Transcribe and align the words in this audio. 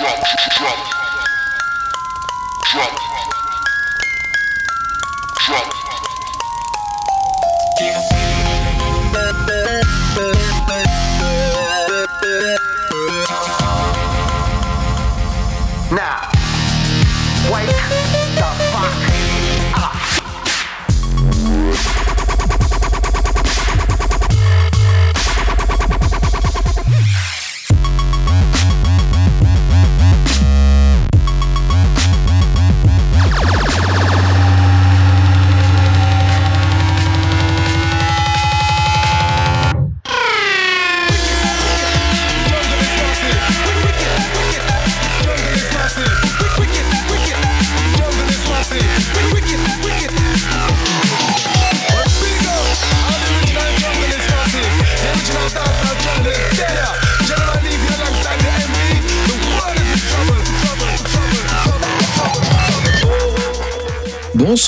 drop, 0.00 0.16
drop, 0.56 0.78
drop, 2.72 2.94
drop. 5.36 5.80
Now. 15.92 16.19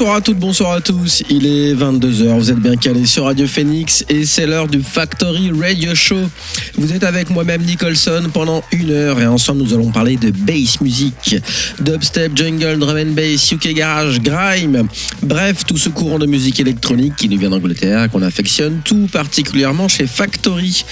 Bonsoir 0.03 0.17
à 0.17 0.21
toutes, 0.21 0.39
bonsoir 0.39 0.73
à 0.73 0.81
tous. 0.81 1.23
Il 1.31 1.47
est 1.47 1.75
22h, 1.75 2.37
vous 2.37 2.51
êtes 2.51 2.59
bien 2.59 2.75
calés 2.75 3.07
sur 3.07 3.23
Radio 3.23 3.47
Phoenix 3.47 4.05
et 4.09 4.27
c'est 4.27 4.49
l'heure 4.49 4.67
du 4.67 4.83
Factory 4.83 5.53
Radio 5.53 5.95
Show. 5.95 6.29
Vous 6.75 6.93
êtes 6.93 7.05
avec 7.05 7.31
moi-même 7.31 7.63
Nicholson 7.63 8.25
pendant 8.35 8.65
une 8.73 8.91
heure 8.91 9.21
et 9.21 9.27
ensemble 9.29 9.63
nous 9.63 9.73
allons 9.73 9.93
parler 9.93 10.17
de 10.17 10.33
bass 10.33 10.81
music, 10.81 11.37
dubstep, 11.79 12.37
jungle, 12.37 12.81
drum 12.81 12.97
and 12.97 13.13
bass, 13.13 13.53
UK 13.53 13.75
garage, 13.75 14.21
grime. 14.21 14.89
Bref, 15.23 15.65
tout 15.67 15.79
ce 15.79 15.89
courant 15.89 16.19
de 16.19 16.27
musique 16.27 16.59
électronique 16.59 17.15
qui 17.15 17.29
nous 17.29 17.39
vient 17.39 17.51
d'Angleterre, 17.51 18.11
qu'on 18.11 18.23
affectionne 18.23 18.81
tout 18.85 19.07
particulièrement 19.13 19.87
chez 19.87 20.09
Factory. 20.09 20.85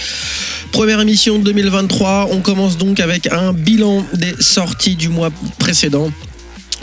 Première 0.70 1.00
émission 1.00 1.40
de 1.40 1.42
2023, 1.46 2.28
on 2.30 2.42
commence 2.42 2.78
donc 2.78 3.00
avec 3.00 3.26
un 3.32 3.54
bilan 3.54 4.06
des 4.14 4.36
sorties 4.38 4.94
du 4.94 5.08
mois 5.08 5.30
précédent. 5.58 6.12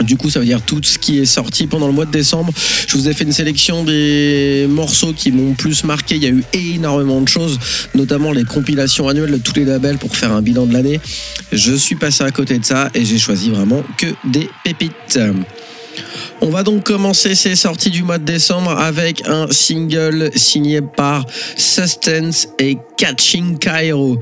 Du 0.04 0.16
coup, 0.18 0.30
ça 0.30 0.40
veut 0.40 0.46
dire 0.46 0.62
tout 0.62 0.80
ce 0.84 1.00
qui 1.00 1.20
est 1.20 1.26
sorti 1.26 1.68
pendant 1.68 1.88
le 1.88 1.94
mois 1.94 2.06
de 2.06 2.12
décembre. 2.12 2.54
Je 2.88 2.98
vous 2.98 3.10
ai 3.10 3.14
fait 3.14 3.24
une 3.24 3.32
sélection 3.32 3.84
des 3.84 4.68
morceaux 4.70 5.14
qui 5.14 5.32
m'ont 5.32 5.54
plus 5.54 5.84
marqué. 5.84 6.16
Il 6.16 6.24
y 6.24 6.28
a 6.28 6.30
eu 6.30 6.44
énormément 6.54 7.22
de 7.22 7.28
choses, 7.28 7.60
notamment 7.96 8.32
les 8.32 8.44
compilations 8.44 9.08
annuelles 9.08 9.32
de 9.32 9.38
tous 9.38 9.56
les 9.56 9.66
labels 9.66 9.98
pour 9.98 10.16
faire 10.16 10.32
un 10.32 10.42
bilan 10.42 10.66
de 10.66 10.74
l'année. 10.74 11.00
Je 11.52 11.74
suis 11.74 11.96
passé 11.96 12.24
à 12.24 12.32
côté 12.32 12.60
de 12.60 12.66
ça 12.66 12.90
et 12.94 13.06
j'ai 13.06 13.18
choisi 13.18 13.50
vraiment 13.50 13.84
que 13.98 14.08
des 14.26 14.50
pépites. 14.64 15.20
On 16.42 16.50
va 16.50 16.64
donc 16.64 16.84
commencer 16.84 17.36
ces 17.36 17.56
sorties 17.56 17.90
du 17.90 18.04
mois 18.04 18.18
de 18.18 18.26
décembre 18.26 18.72
avec 18.72 19.28
un 19.28 19.48
single 19.50 20.32
signé 20.36 20.82
par 20.82 21.26
Sustance 21.56 22.48
et 22.60 22.78
Catching 22.98 23.58
Cairo. 23.58 24.20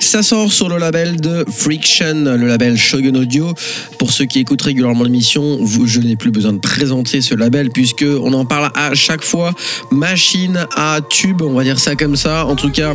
Ça 0.00 0.22
sort 0.22 0.52
sur 0.52 0.68
le 0.68 0.78
label 0.78 1.20
de 1.20 1.44
Friction, 1.50 2.24
le 2.24 2.46
label 2.46 2.76
Shogun 2.76 3.14
Audio. 3.14 3.52
Pour 3.98 4.12
ceux 4.12 4.26
qui 4.26 4.40
écoutent 4.40 4.62
régulièrement 4.62 5.04
l'émission, 5.04 5.58
je 5.84 6.00
n'ai 6.00 6.16
plus 6.16 6.30
besoin 6.30 6.52
de 6.52 6.58
présenter 6.58 7.20
ce 7.20 7.34
label 7.34 7.70
puisque 7.70 8.04
on 8.04 8.32
en 8.32 8.44
parle 8.44 8.70
à 8.74 8.94
chaque 8.94 9.22
fois. 9.22 9.54
Machine 9.90 10.66
à 10.76 11.00
tube, 11.08 11.42
on 11.42 11.52
va 11.52 11.64
dire 11.64 11.78
ça 11.78 11.96
comme 11.96 12.16
ça. 12.16 12.46
En 12.46 12.56
tout 12.56 12.70
cas, 12.70 12.94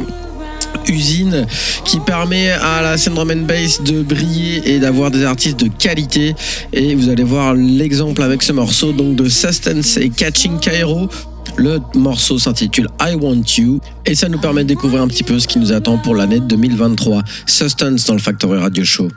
usine 0.87 1.45
qui 1.85 1.99
permet 1.99 2.51
à 2.51 2.81
la 2.81 2.97
scène 2.97 3.13
drum 3.13 3.31
and 3.31 3.45
bass 3.45 3.81
de 3.81 4.01
briller 4.01 4.61
et 4.65 4.79
d'avoir 4.79 5.11
des 5.11 5.23
artistes 5.23 5.59
de 5.59 5.67
qualité. 5.67 6.35
Et 6.71 6.95
vous 6.95 7.09
allez 7.09 7.23
voir 7.23 7.53
l'exemple 7.53 8.21
avec 8.21 8.43
ce 8.43 8.51
morceau 8.51 8.91
donc 8.91 9.15
de 9.15 9.29
Sustenance 9.29 9.97
et 9.97 10.09
Catching 10.09 10.59
Cairo. 10.59 11.09
Le 11.57 11.79
morceau 11.93 12.39
s'intitule 12.39 12.87
I 12.99 13.15
Want 13.15 13.43
You 13.57 13.79
et 14.05 14.15
ça 14.15 14.27
nous 14.29 14.39
permet 14.39 14.63
de 14.63 14.69
découvrir 14.69 15.01
un 15.01 15.07
petit 15.07 15.23
peu 15.23 15.39
ce 15.39 15.47
qui 15.47 15.59
nous 15.59 15.71
attend 15.71 15.97
pour 15.97 16.15
l'année 16.15 16.39
2023. 16.39 17.21
Sustenance 17.45 18.05
dans 18.05 18.13
le 18.13 18.19
Factory 18.19 18.59
Radio 18.59 18.83
Show. 18.83 19.09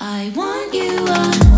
I 0.00 0.32
want 0.34 0.74
you 0.74 1.51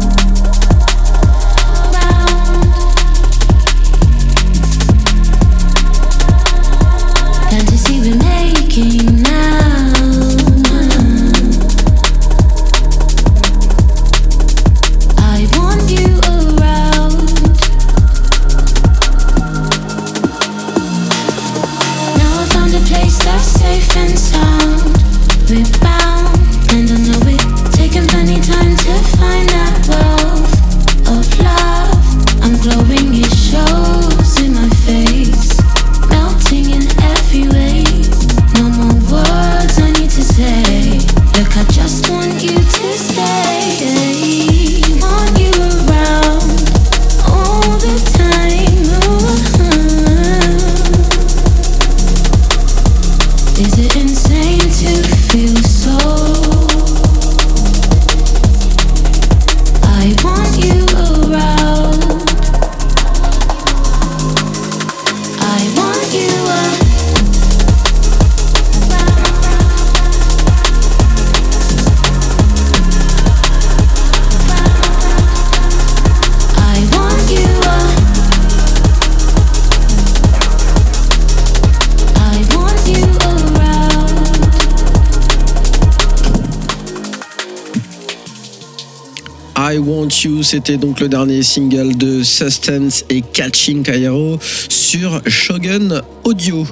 c'était 90.42 90.76
donc 90.76 91.00
le 91.00 91.08
dernier 91.08 91.42
single 91.42 91.96
de 91.96 92.22
Sustenance 92.22 93.04
et 93.10 93.22
Catching 93.22 93.82
Cairo 93.82 94.38
sur 94.68 95.20
Shogun 95.26 96.02
Audio. 96.22 96.66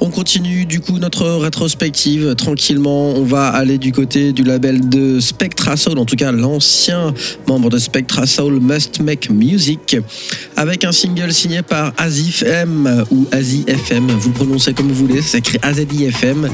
On 0.00 0.10
continue 0.10 0.66
du 0.66 0.80
coup 0.80 0.98
notre 0.98 1.26
rétrospective 1.26 2.34
tranquillement. 2.34 3.10
On 3.10 3.22
va 3.22 3.48
aller 3.48 3.78
du 3.78 3.92
côté 3.92 4.32
du 4.32 4.42
label 4.42 4.88
de 4.88 5.20
Spectra 5.20 5.76
Soul, 5.76 5.98
en 5.98 6.04
tout 6.04 6.16
cas 6.16 6.32
l'ancien 6.32 7.14
membre 7.46 7.70
de 7.70 7.78
Spectra 7.78 8.26
Soul 8.26 8.60
Must 8.60 9.00
Make 9.00 9.30
Music, 9.30 9.96
avec 10.56 10.84
un 10.84 10.92
single 10.92 11.32
signé 11.32 11.62
par 11.62 11.92
Azif 11.96 12.42
M 12.42 13.04
ou 13.10 13.26
Azi 13.30 13.64
FM, 13.66 14.06
vous 14.08 14.32
prononcez 14.32 14.74
comme 14.74 14.88
vous 14.88 15.06
voulez, 15.06 15.22
ça 15.22 15.38
s'écrit 15.38 15.58
AZIFM. 15.62 16.48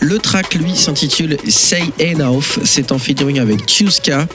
Le 0.00 0.18
track 0.18 0.54
lui 0.54 0.76
s'intitule 0.76 1.36
Say 1.48 1.82
Enough, 2.00 2.60
c'est 2.64 2.92
en 2.92 2.98
featuring 2.98 3.40
avec 3.40 3.66
Tuska. 3.66 4.26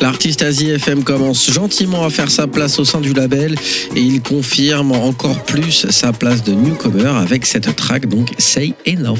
L'artiste 0.00 0.29
Azi 0.42 0.70
FM 0.70 1.02
commence 1.02 1.50
gentiment 1.50 2.04
à 2.04 2.10
faire 2.10 2.30
sa 2.30 2.46
place 2.46 2.78
au 2.78 2.84
sein 2.84 3.00
du 3.00 3.12
label 3.12 3.54
et 3.96 4.00
il 4.00 4.22
confirme 4.22 4.92
encore 4.92 5.42
plus 5.44 5.86
sa 5.90 6.12
place 6.12 6.42
de 6.44 6.52
newcomer 6.52 7.10
avec 7.16 7.46
cette 7.46 7.74
track 7.74 8.06
donc 8.06 8.28
Say 8.38 8.74
Enough. 8.86 9.18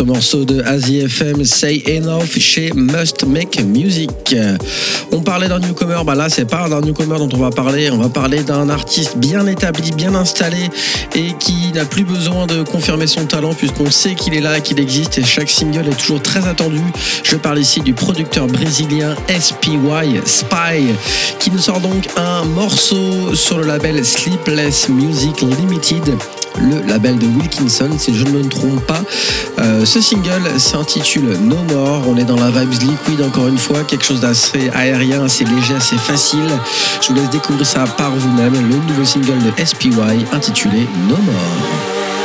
Ce 0.00 0.04
morceau 0.04 0.44
de 0.46 0.62
Asie 0.62 1.04
Say 1.44 1.82
Enough 1.86 2.38
chez 2.38 2.70
Must 2.74 3.26
Make 3.26 3.62
Music. 3.62 4.34
On 5.12 5.20
parlait 5.20 5.46
d'un 5.46 5.58
newcomer, 5.58 5.98
bah 6.06 6.14
là 6.14 6.30
c'est 6.30 6.46
pas 6.46 6.70
d'un 6.70 6.80
newcomer 6.80 7.18
dont 7.18 7.28
on 7.34 7.36
va 7.36 7.50
parler, 7.50 7.90
on 7.90 7.98
va 7.98 8.08
parler 8.08 8.42
d'un 8.42 8.70
artiste 8.70 9.18
bien 9.18 9.46
établi, 9.46 9.92
bien 9.92 10.14
installé 10.14 10.70
et 11.14 11.34
qui 11.38 11.70
n'a 11.74 11.84
plus 11.84 12.04
besoin 12.04 12.46
de 12.46 12.62
confirmer 12.62 13.06
son 13.06 13.26
talent 13.26 13.52
puisqu'on 13.52 13.90
sait 13.90 14.14
qu'il 14.14 14.34
est 14.34 14.40
là, 14.40 14.60
qu'il 14.60 14.80
existe 14.80 15.18
et 15.18 15.22
chaque 15.22 15.50
single 15.50 15.86
est 15.86 15.98
toujours 15.98 16.22
très 16.22 16.48
attendu. 16.48 16.80
Je 17.22 17.36
parle 17.36 17.58
ici 17.58 17.80
du 17.82 17.92
producteur 17.92 18.46
brésilien 18.46 19.14
SPY 19.28 19.76
Spy 20.24 20.94
qui 21.38 21.50
nous 21.50 21.58
sort 21.58 21.80
donc 21.80 22.08
un 22.16 22.46
morceau 22.46 23.34
sur 23.34 23.58
le 23.58 23.66
label 23.66 24.02
Sleepless 24.02 24.88
Music 24.88 25.42
Limited 25.42 26.16
le 26.58 26.86
label 26.86 27.18
de 27.18 27.26
Wilkinson, 27.26 27.90
si 27.98 28.14
je 28.14 28.24
ne 28.24 28.30
me 28.30 28.48
trompe 28.48 28.80
pas. 28.86 29.00
Euh, 29.58 29.84
ce 29.84 30.00
single 30.00 30.58
s'intitule 30.58 31.36
No 31.40 31.56
More. 31.68 32.02
On 32.08 32.16
est 32.16 32.24
dans 32.24 32.36
la 32.36 32.50
vibes 32.50 32.72
liquide 32.72 33.22
encore 33.22 33.48
une 33.48 33.58
fois, 33.58 33.84
quelque 33.84 34.04
chose 34.04 34.20
d'assez 34.20 34.70
aérien, 34.74 35.24
assez 35.24 35.44
léger, 35.44 35.74
assez 35.74 35.96
facile. 35.96 36.48
Je 37.00 37.08
vous 37.08 37.14
laisse 37.14 37.30
découvrir 37.30 37.66
ça 37.66 37.84
par 37.84 38.10
vous-même. 38.10 38.54
Le 38.54 38.76
nouveau 38.88 39.04
single 39.04 39.38
de 39.38 39.64
SPY 39.64 39.90
intitulé 40.32 40.86
No 41.08 41.16
More. 41.16 42.19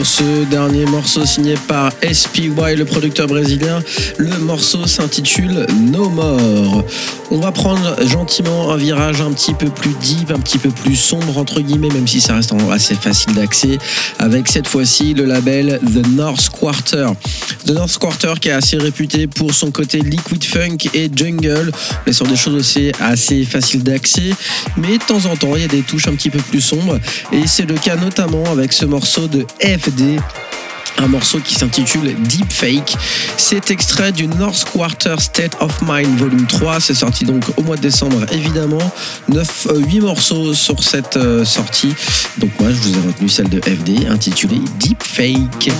Ce 0.00 0.44
dernier 0.44 0.86
morceau 0.86 1.26
signé 1.26 1.54
par 1.68 1.92
SPY, 2.10 2.50
le 2.76 2.84
producteur 2.84 3.26
brésilien. 3.26 3.80
Le 4.16 4.36
morceau 4.38 4.86
s'intitule 4.86 5.66
No 5.90 6.08
More. 6.08 6.84
On 7.30 7.38
va 7.38 7.52
prendre 7.52 7.96
gentiment 8.06 8.72
un 8.72 8.76
virage 8.76 9.20
un 9.20 9.32
petit 9.32 9.54
peu 9.54 9.66
plus 9.66 9.94
deep, 10.02 10.30
un 10.30 10.40
petit 10.40 10.58
peu 10.58 10.70
plus 10.70 10.96
sombre 10.96 11.38
entre 11.38 11.60
guillemets, 11.60 11.90
même 11.90 12.06
si 12.06 12.20
ça 12.20 12.34
reste 12.34 12.52
assez 12.70 12.94
facile 12.94 13.34
d'accès, 13.34 13.78
avec 14.18 14.48
cette 14.48 14.66
fois-ci 14.66 15.14
le 15.14 15.24
label 15.24 15.78
The 15.80 16.06
North 16.08 16.48
Quarter. 16.48 17.08
The 17.66 17.70
North 17.70 17.98
Quarter 17.98 18.34
qui 18.40 18.48
est 18.48 18.52
assez 18.52 18.78
réputé 18.78 19.26
pour 19.26 19.54
son 19.54 19.70
côté 19.70 20.00
liquid 20.00 20.42
funk 20.42 20.88
et 20.94 21.10
jungle, 21.14 21.70
mais 22.06 22.12
sur 22.12 22.26
des 22.26 22.36
choses 22.36 22.54
aussi 22.54 22.92
assez 23.00 23.44
faciles 23.44 23.82
d'accès, 23.82 24.32
mais 24.76 24.98
de 24.98 25.04
temps 25.04 25.24
en 25.30 25.36
temps 25.36 25.54
il 25.54 25.62
y 25.62 25.64
a 25.64 25.68
des 25.68 25.82
touches 25.82 26.08
un 26.08 26.14
petit 26.14 26.30
peu 26.30 26.40
plus 26.40 26.60
sombres, 26.60 26.98
et 27.32 27.46
c'est 27.46 27.66
le 27.66 27.74
cas 27.74 27.96
notamment 27.96 28.44
avec 28.50 28.72
ce 28.72 28.84
morceau 28.84 29.26
de 29.26 29.46
F 29.60 29.81
un 30.98 31.08
morceau 31.08 31.40
qui 31.40 31.54
s'intitule 31.54 32.14
Deep 32.22 32.52
Fake. 32.52 32.94
C'est 33.36 33.70
extrait 33.70 34.12
du 34.12 34.28
North 34.28 34.64
Quarter 34.72 35.16
State 35.18 35.56
of 35.60 35.80
Mind 35.82 36.18
Volume 36.18 36.46
3. 36.46 36.80
C'est 36.80 36.94
sorti 36.94 37.24
donc 37.24 37.44
au 37.56 37.62
mois 37.62 37.76
de 37.76 37.82
décembre, 37.82 38.24
évidemment. 38.32 38.92
9, 39.28 39.68
8 39.74 39.98
euh, 39.98 40.02
morceaux 40.02 40.54
sur 40.54 40.82
cette 40.82 41.16
euh, 41.16 41.44
sortie. 41.44 41.94
Donc 42.38 42.50
moi, 42.60 42.70
je 42.70 42.76
vous 42.76 42.96
ai 42.96 43.06
retenu 43.06 43.28
celle 43.28 43.48
de 43.48 43.60
FD 43.60 44.06
intitulée 44.08 44.60
Deep 44.78 45.02
Fake. 45.02 45.72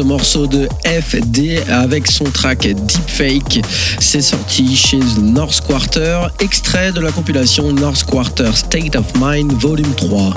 Ce 0.00 0.04
morceau 0.06 0.46
de 0.46 0.66
FD 0.86 1.62
avec 1.68 2.06
son 2.06 2.24
track 2.24 2.66
Deepfake. 2.66 3.60
C'est 3.98 4.22
sorti 4.22 4.74
chez 4.74 4.98
North 5.20 5.60
Quarter, 5.60 6.20
extrait 6.40 6.90
de 6.92 7.00
la 7.00 7.12
compilation 7.12 7.70
North 7.70 8.04
Quarter 8.04 8.50
State 8.54 8.96
of 8.96 9.04
Mind 9.20 9.52
Volume 9.52 9.92
3. 9.94 10.32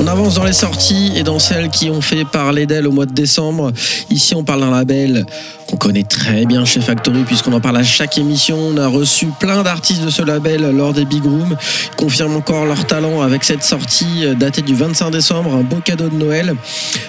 On 0.00 0.06
avance 0.08 0.34
dans 0.34 0.44
les 0.44 0.52
sorties 0.52 1.12
et 1.14 1.22
dans 1.22 1.38
celles 1.38 1.68
qui 1.68 1.88
ont 1.88 2.00
fait 2.00 2.24
parler 2.24 2.66
d'elle 2.66 2.88
au 2.88 2.90
mois 2.90 3.06
de 3.06 3.12
décembre. 3.12 3.70
Ici, 4.10 4.34
on 4.34 4.42
parle 4.42 4.62
d'un 4.62 4.70
label 4.70 5.24
connaît 5.80 6.04
très 6.04 6.44
bien 6.44 6.66
chez 6.66 6.82
Factory 6.82 7.24
puisqu'on 7.24 7.54
en 7.54 7.60
parle 7.60 7.78
à 7.78 7.82
chaque 7.82 8.18
émission. 8.18 8.58
On 8.58 8.76
a 8.76 8.86
reçu 8.86 9.28
plein 9.40 9.62
d'artistes 9.62 10.02
de 10.04 10.10
ce 10.10 10.20
label 10.22 10.76
lors 10.76 10.92
des 10.92 11.06
Big 11.06 11.24
Rooms. 11.24 11.56
Ils 11.86 11.96
confirment 11.96 12.36
encore 12.36 12.66
leur 12.66 12.86
talent 12.86 13.22
avec 13.22 13.44
cette 13.44 13.62
sortie 13.62 14.26
datée 14.36 14.60
du 14.60 14.74
25 14.74 15.10
décembre, 15.10 15.54
un 15.54 15.62
beau 15.62 15.78
cadeau 15.82 16.08
de 16.10 16.16
Noël. 16.16 16.54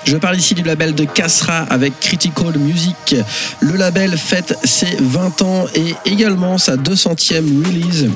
Je 0.05 0.15
parle 0.15 0.37
ici 0.37 0.55
du 0.55 0.63
label 0.63 0.95
de 0.95 1.03
Casra 1.03 1.59
avec 1.69 1.99
Critical 1.99 2.57
Music. 2.57 3.15
Le 3.59 3.75
label 3.75 4.17
fête 4.17 4.57
ses 4.63 4.95
20 5.01 5.41
ans 5.41 5.65
et 5.75 5.93
également 6.09 6.57
sa 6.57 6.77
200e 6.77 7.67
release 7.67 8.09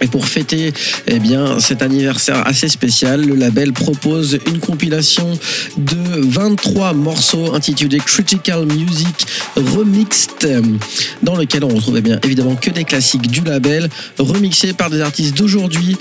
Et 0.00 0.06
pour 0.06 0.26
fêter 0.26 0.72
eh 1.06 1.18
bien, 1.18 1.58
cet 1.58 1.82
anniversaire 1.82 2.46
assez 2.46 2.68
spécial, 2.68 3.24
le 3.24 3.34
label 3.34 3.72
propose 3.72 4.38
une 4.46 4.60
compilation 4.60 5.38
de 5.76 6.28
23 6.28 6.92
morceaux 6.92 7.54
intitulés 7.54 7.98
Critical 7.98 8.66
Music 8.66 9.26
Remixed, 9.56 10.62
dans 11.22 11.36
lequel 11.36 11.64
on 11.64 11.68
retrouve 11.68 11.96
eh 11.98 12.02
bien, 12.02 12.18
évidemment 12.22 12.54
que 12.54 12.70
des 12.70 12.84
classiques 12.84 13.28
du 13.28 13.40
label, 13.40 13.88
remixés 14.18 14.72
par 14.72 14.90
des 14.90 15.00
artistes 15.00 15.36
d'aujourd'hui. 15.36 15.96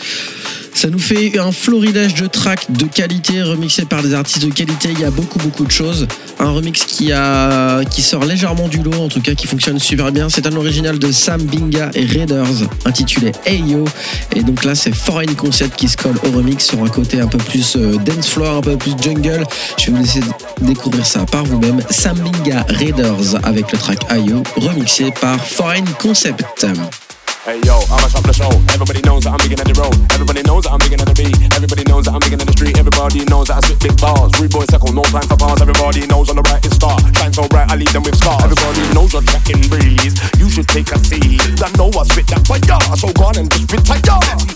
Ça 0.77 0.91
nous 0.91 0.99
fait 0.99 1.39
un 1.39 1.51
florilège 1.51 2.13
de 2.13 2.27
tracks 2.27 2.67
de 2.69 2.85
qualité 2.85 3.41
remixés 3.41 3.85
par 3.85 4.03
des 4.03 4.13
artistes 4.13 4.45
de 4.45 4.53
qualité. 4.53 4.89
Il 4.91 4.99
y 4.99 5.05
a 5.05 5.09
beaucoup 5.09 5.39
beaucoup 5.39 5.65
de 5.65 5.71
choses. 5.71 6.07
Un 6.37 6.51
remix 6.51 6.85
qui, 6.85 7.11
sort 8.03 8.25
légèrement 8.25 8.67
du 8.67 8.77
lot, 8.83 8.93
en 8.93 9.07
tout 9.07 9.19
cas 9.19 9.33
qui 9.33 9.47
fonctionne 9.47 9.79
super 9.79 10.11
bien. 10.11 10.29
C'est 10.29 10.45
un 10.45 10.55
original 10.55 10.99
de 10.99 11.11
Sam 11.11 11.41
Binga 11.41 11.89
et 11.95 12.05
Raiders 12.05 12.69
intitulé 12.85 13.31
Hey 13.43 13.59
Yo. 13.61 13.85
Et 14.35 14.43
donc 14.43 14.63
là, 14.65 14.75
c'est 14.75 14.93
Foreign 14.93 15.33
Concept 15.33 15.75
qui 15.75 15.87
se 15.87 15.97
colle 15.97 16.15
au 16.27 16.37
remix 16.37 16.67
sur 16.67 16.83
un 16.83 16.89
côté 16.89 17.21
un 17.21 17.27
peu 17.27 17.39
plus 17.39 17.75
euh, 17.75 17.97
dance 18.05 18.29
floor, 18.29 18.57
un 18.57 18.61
peu 18.61 18.77
plus 18.77 18.93
jungle. 19.01 19.47
Je 19.79 19.87
vais 19.87 19.93
vous 19.93 20.03
laisser 20.03 20.21
découvrir 20.61 21.07
ça 21.07 21.25
par 21.25 21.43
vous-même. 21.43 21.81
Sam 21.89 22.19
Binga 22.19 22.67
Raiders 22.69 23.39
avec 23.41 23.71
le 23.71 23.79
track 23.79 24.05
Yo, 24.15 24.43
remixé 24.57 25.11
par 25.19 25.43
Foreign 25.43 25.85
Concept. 25.99 26.67
Hey 27.47 27.63
yo, 27.63 27.79
I'm 27.87 28.03
a 28.03 28.09
shop 28.11 28.27
the 28.27 28.35
show. 28.35 28.51
Everybody 28.75 28.99
knows 29.07 29.23
that 29.23 29.31
I'm 29.31 29.39
big 29.39 29.55
in 29.55 29.63
the 29.63 29.71
road. 29.79 29.95
Everybody 30.11 30.43
knows 30.43 30.67
that 30.67 30.75
I'm 30.75 30.83
big 30.83 30.91
in 30.91 30.99
the 30.99 31.15
beat. 31.15 31.31
Everybody 31.55 31.87
knows 31.87 32.03
that 32.03 32.11
I'm 32.11 32.19
big 32.19 32.35
in 32.35 32.43
the 32.43 32.51
street. 32.51 32.75
Everybody 32.75 33.23
knows 33.23 33.47
that 33.47 33.63
I 33.63 33.63
spit 33.63 33.79
big 33.79 33.95
bars. 34.03 34.35
Rude 34.35 34.51
boy 34.51 34.67
circle, 34.67 34.91
no 34.91 35.07
time 35.07 35.23
for 35.31 35.39
bars. 35.39 35.63
Everybody 35.63 36.03
knows 36.11 36.27
on 36.27 36.35
the 36.35 36.43
right 36.43 36.59
it's 36.59 36.75
star. 36.75 36.99
Shine 37.15 37.31
so 37.31 37.47
bright, 37.47 37.71
I 37.71 37.79
leave 37.79 37.95
them 37.95 38.03
with 38.03 38.19
stars. 38.19 38.43
Everybody 38.43 38.83
knows 38.91 39.15
you're 39.15 39.23
tracking 39.23 39.63
breeze. 39.71 40.19
You 40.35 40.51
should 40.51 40.67
take 40.67 40.91
a 40.91 40.99
seat. 40.99 41.39
I 41.63 41.71
know 41.79 41.87
I 41.95 42.03
spit 42.03 42.27
that 42.35 42.43
fire, 42.43 42.59
so 42.99 43.15
go 43.15 43.31
on 43.31 43.39
and 43.39 43.47
just. 43.47 43.67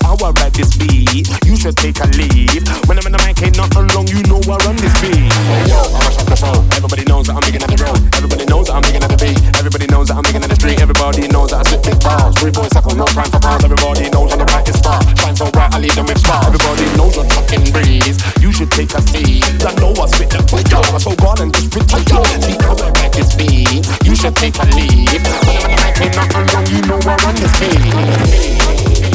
How 0.03 0.19
I 0.19 0.35
ride 0.43 0.51
this 0.51 0.75
beat. 0.75 1.31
You 1.47 1.55
should 1.55 1.77
take 1.77 1.95
a 2.03 2.07
lead. 2.19 2.67
When 2.91 2.99
I'm 2.99 3.07
in 3.07 3.15
the 3.15 3.21
mic, 3.23 3.39
ain't 3.39 3.55
nothing 3.55 3.87
wrong. 3.95 4.03
You 4.11 4.19
know 4.27 4.43
I 4.43 4.59
run 4.67 4.75
this 4.75 4.91
beat. 4.99 5.31
Hey 5.31 5.71
yo, 5.71 5.79
I'm 5.95 6.03
a 6.03 6.11
shop 6.11 6.27
the 6.27 6.35
show. 6.35 6.51
Everybody 6.75 7.07
knows 7.07 7.31
that 7.31 7.39
I'm 7.39 7.43
big 7.45 7.55
in 7.55 7.63
the 7.63 7.79
road. 7.79 8.01
Everybody 8.17 8.43
knows 8.49 8.67
that 8.67 8.75
I'm 8.75 8.83
big 8.83 8.99
in 8.99 9.07
the 9.07 9.15
beat. 9.15 9.39
Everybody 9.55 9.87
knows 9.87 10.09
that 10.09 10.17
I'm 10.17 10.25
big 10.25 10.35
in 10.35 10.43
the 10.43 10.57
street. 10.59 10.81
Everybody 10.81 11.31
knows 11.31 11.55
that 11.55 11.61
I 11.61 11.69
spit 11.69 11.79
big 11.85 11.99
bars. 12.01 12.33
Rude 12.41 12.57
boy 12.57 12.67
circle, 12.73 12.80
no 12.89 13.05
time 13.05 13.29
for 13.29 13.39
bars. 13.39 13.63
Everybody 13.63 14.09
knows 14.09 14.31
on 14.33 14.39
the 14.39 14.45
right 14.45 14.67
is 14.67 14.77
star. 14.77 15.01
Shine 15.17 15.35
so 15.35 15.49
bright, 15.51 15.73
I 15.73 15.79
leave 15.79 15.95
them 15.95 16.07
with 16.07 16.17
stars. 16.17 16.47
Everybody 16.47 16.85
knows 16.97 17.15
you're 17.15 17.29
fucking 17.29 17.71
breeze. 17.71 18.17
You 18.41 18.51
should 18.51 18.71
take 18.71 18.93
a 18.93 19.01
seat. 19.01 19.45
I 19.61 19.73
know 19.77 19.93
I 19.93 20.07
spit 20.07 20.29
that 20.31 20.49
fire, 20.49 20.99
so 20.99 21.15
go 21.15 21.27
on 21.27 21.41
and 21.41 21.53
just 21.53 21.71
tight. 21.89 22.07
See 22.41 22.57
how 22.61 22.73
I 22.73 22.89
ride 22.89 23.13
this 23.13 23.35
beat. 23.35 23.85
You 24.03 24.15
should 24.15 24.35
take 24.35 24.57
a 24.57 24.65
lead. 24.73 25.21
When 25.21 25.37
I'm 25.37 25.47
in 25.47 25.61
the 25.61 25.69
mic, 25.77 26.01
ain't. 26.01 26.69
You 26.71 26.81
know 26.89 26.99
I 27.05 27.15
run 27.21 27.35
this 27.37 27.53
beat. 27.59 29.10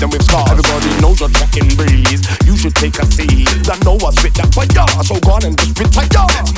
Them 0.00 0.10
with 0.10 0.24
stars. 0.24 0.48
Everybody 0.48 0.88
knows 1.04 1.20
you're 1.20 1.28
tracking 1.28 1.68
breeze. 1.76 2.24
You 2.48 2.56
should 2.56 2.74
take 2.74 2.96
a 2.96 3.04
seat. 3.04 3.44
I 3.68 3.76
know 3.84 4.00
I 4.00 4.10
spit 4.16 4.32
that 4.40 4.48
fire, 4.56 5.04
so 5.04 5.20
go 5.20 5.36
on 5.36 5.44
and 5.44 5.52
just 5.60 5.76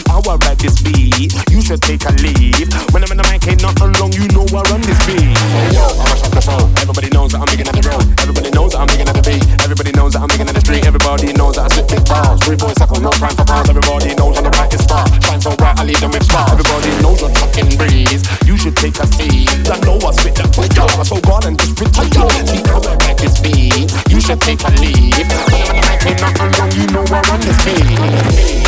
how 0.06 0.22
I 0.22 0.36
ride 0.46 0.60
this 0.62 0.78
beat. 0.78 1.34
You 1.50 1.58
should 1.58 1.82
take 1.82 2.06
a 2.06 2.12
lead. 2.22 2.70
When 2.94 3.02
I'm 3.02 3.10
in 3.10 3.18
the 3.18 3.26
mic, 3.26 3.42
ain't 3.50 3.58
nothing 3.58 3.90
wrong. 3.98 4.14
You 4.14 4.30
know 4.30 4.46
I 4.54 4.62
run 4.70 4.80
this 4.86 5.00
beat. 5.02 5.18
Hey 5.18 5.74
yo, 5.74 5.82
I'm 5.90 6.06
a 6.06 6.14
shop 6.14 6.30
the. 6.30 6.42
Everybody 6.78 7.10
knows 7.10 7.34
that 7.34 7.42
I'm 7.42 7.50
big 7.50 7.64
in 7.64 7.66
the 7.66 7.82
road. 7.82 8.06
Everybody 8.22 8.50
knows 8.54 8.72
that 8.78 8.80
I'm 8.84 8.88
big 8.92 9.02
in 9.02 9.10
the 9.10 9.22
beat. 9.26 9.42
Everybody 9.64 9.90
knows 9.90 10.12
that 10.14 10.22
I'm 10.22 10.30
big 10.30 10.44
in 10.44 10.54
the 10.54 10.62
street. 10.62 10.86
Everybody 10.86 11.34
knows 11.34 11.58
that 11.58 11.66
I 11.66 11.70
spit 11.74 11.88
big 11.90 12.04
bars. 12.06 12.38
Rude 12.46 12.62
boy 12.62 12.72
circle, 12.78 13.02
no 13.02 13.10
time 13.18 13.34
for 13.34 13.46
bars. 13.48 13.66
Everybody 13.66 14.14
knows 14.14 14.38
on 14.38 14.44
the 14.46 14.52
right 14.54 14.70
it's 14.70 14.86
star. 14.86 15.02
Shine 15.26 15.42
so 15.42 15.50
bright, 15.58 15.74
I 15.80 15.82
leave 15.82 15.98
them 15.98 16.14
with 16.14 16.22
stars. 16.22 16.54
Everybody 16.54 16.90
knows 17.02 17.18
you're 17.18 17.34
tracking 17.34 17.74
breeze. 17.74 18.22
You 18.46 18.54
should 18.54 18.78
take 18.78 18.94
a 19.02 19.06
seat. 19.18 19.50
I 19.66 19.80
know 19.82 19.98
I 19.98 20.14
spit 20.14 20.38
that 20.38 20.54
fire, 20.54 21.02
so 21.02 21.18
go 21.18 21.42
on 21.42 21.50
and 21.50 21.58
just 21.58 21.74
spit 21.74 21.90
should 24.32 24.40
take 24.40 24.64
a 24.64 24.68
in 24.68 25.02
ain't 26.08 26.20
nothing 26.20 26.50
wrong. 26.58 26.72
You 26.72 26.86
know 26.86 27.04
I 27.10 27.20
run 27.28 27.40
this 27.40 27.64
beat. 27.64 28.61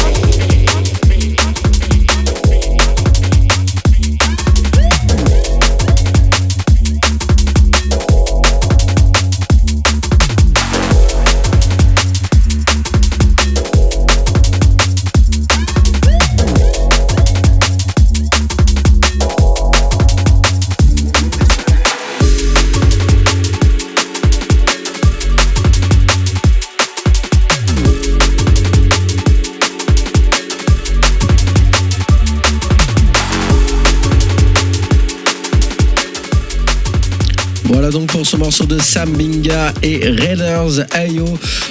Pour 38.14 38.24
ce 38.24 38.36
morceau 38.36 38.64
de 38.64 38.78
Sam 38.78 39.10
Binga 39.10 39.74
et 39.82 40.08
Raiders 40.08 40.86
Ayo, 40.92 41.26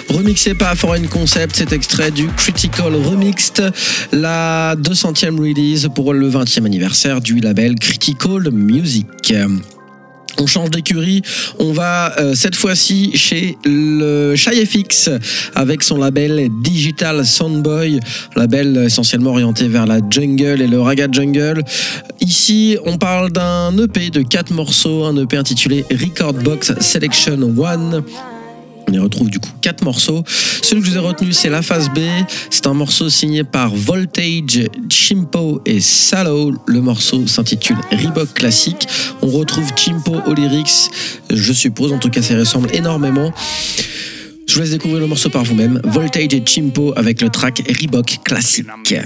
remixé 0.09 0.53
par 0.53 0.75
Foreign 0.75 1.07
Concept, 1.07 1.55
cet 1.55 1.71
extrait 1.71 2.11
du 2.11 2.27
Critical 2.27 2.93
Remixed, 2.95 3.71
la 4.11 4.75
200e 4.75 5.39
release 5.39 5.87
pour 5.95 6.13
le 6.13 6.29
20e 6.29 6.65
anniversaire 6.65 7.21
du 7.21 7.39
label 7.39 7.75
Critical 7.75 8.51
Music. 8.51 9.33
On 10.39 10.47
change 10.47 10.71
d'écurie, 10.71 11.21
on 11.59 11.73
va 11.73 12.13
euh, 12.19 12.33
cette 12.33 12.55
fois-ci 12.55 13.15
chez 13.15 13.57
le 13.65 14.35
Shy 14.35 14.65
FX 14.65 15.09
avec 15.55 15.83
son 15.83 15.97
label 15.97 16.49
Digital 16.61 17.25
Soundboy, 17.25 17.99
label 18.35 18.77
essentiellement 18.77 19.31
orienté 19.31 19.67
vers 19.67 19.85
la 19.85 19.99
jungle 20.09 20.61
et 20.61 20.67
le 20.67 20.81
raga 20.81 21.07
jungle. 21.11 21.63
Ici, 22.19 22.77
on 22.85 22.97
parle 22.97 23.31
d'un 23.31 23.77
EP 23.77 24.09
de 24.09 24.21
4 24.21 24.51
morceaux, 24.51 25.03
un 25.03 25.15
EP 25.17 25.37
intitulé 25.37 25.85
Record 25.91 26.33
Box 26.33 26.73
Selection 26.79 27.37
1. 27.37 28.32
On 28.87 28.93
y 28.93 28.99
retrouve 28.99 29.29
du 29.29 29.39
coup 29.39 29.49
quatre 29.61 29.83
morceaux. 29.83 30.23
Celui 30.61 30.81
que 30.81 30.87
je 30.87 30.91
vous 30.91 30.97
ai 30.97 31.01
retenu, 31.01 31.33
c'est 31.33 31.49
la 31.49 31.61
phase 31.61 31.89
B. 31.89 31.99
C'est 32.49 32.67
un 32.67 32.73
morceau 32.73 33.09
signé 33.09 33.43
par 33.43 33.73
Voltage, 33.73 34.67
Chimpo 34.89 35.61
et 35.65 35.79
Salo. 35.79 36.53
Le 36.67 36.81
morceau 36.81 37.25
s'intitule 37.27 37.77
Reebok 37.91 38.33
Classic. 38.33 38.87
On 39.21 39.27
retrouve 39.27 39.71
Chimpo 39.75 40.15
aux 40.25 40.33
lyrics, 40.33 40.91
je 41.29 41.53
suppose, 41.53 41.91
en 41.91 41.99
tout 41.99 42.09
cas 42.09 42.21
ça 42.21 42.35
ressemble 42.37 42.69
énormément. 42.73 43.33
Je 44.47 44.55
vous 44.55 44.61
laisse 44.61 44.71
découvrir 44.71 44.99
le 44.99 45.07
morceau 45.07 45.29
par 45.29 45.43
vous-même. 45.43 45.81
Voltage 45.85 46.33
et 46.33 46.43
Chimpo 46.45 46.93
avec 46.95 47.21
le 47.21 47.29
track 47.29 47.63
Reebok 47.67 48.19
pepper. 48.23 49.01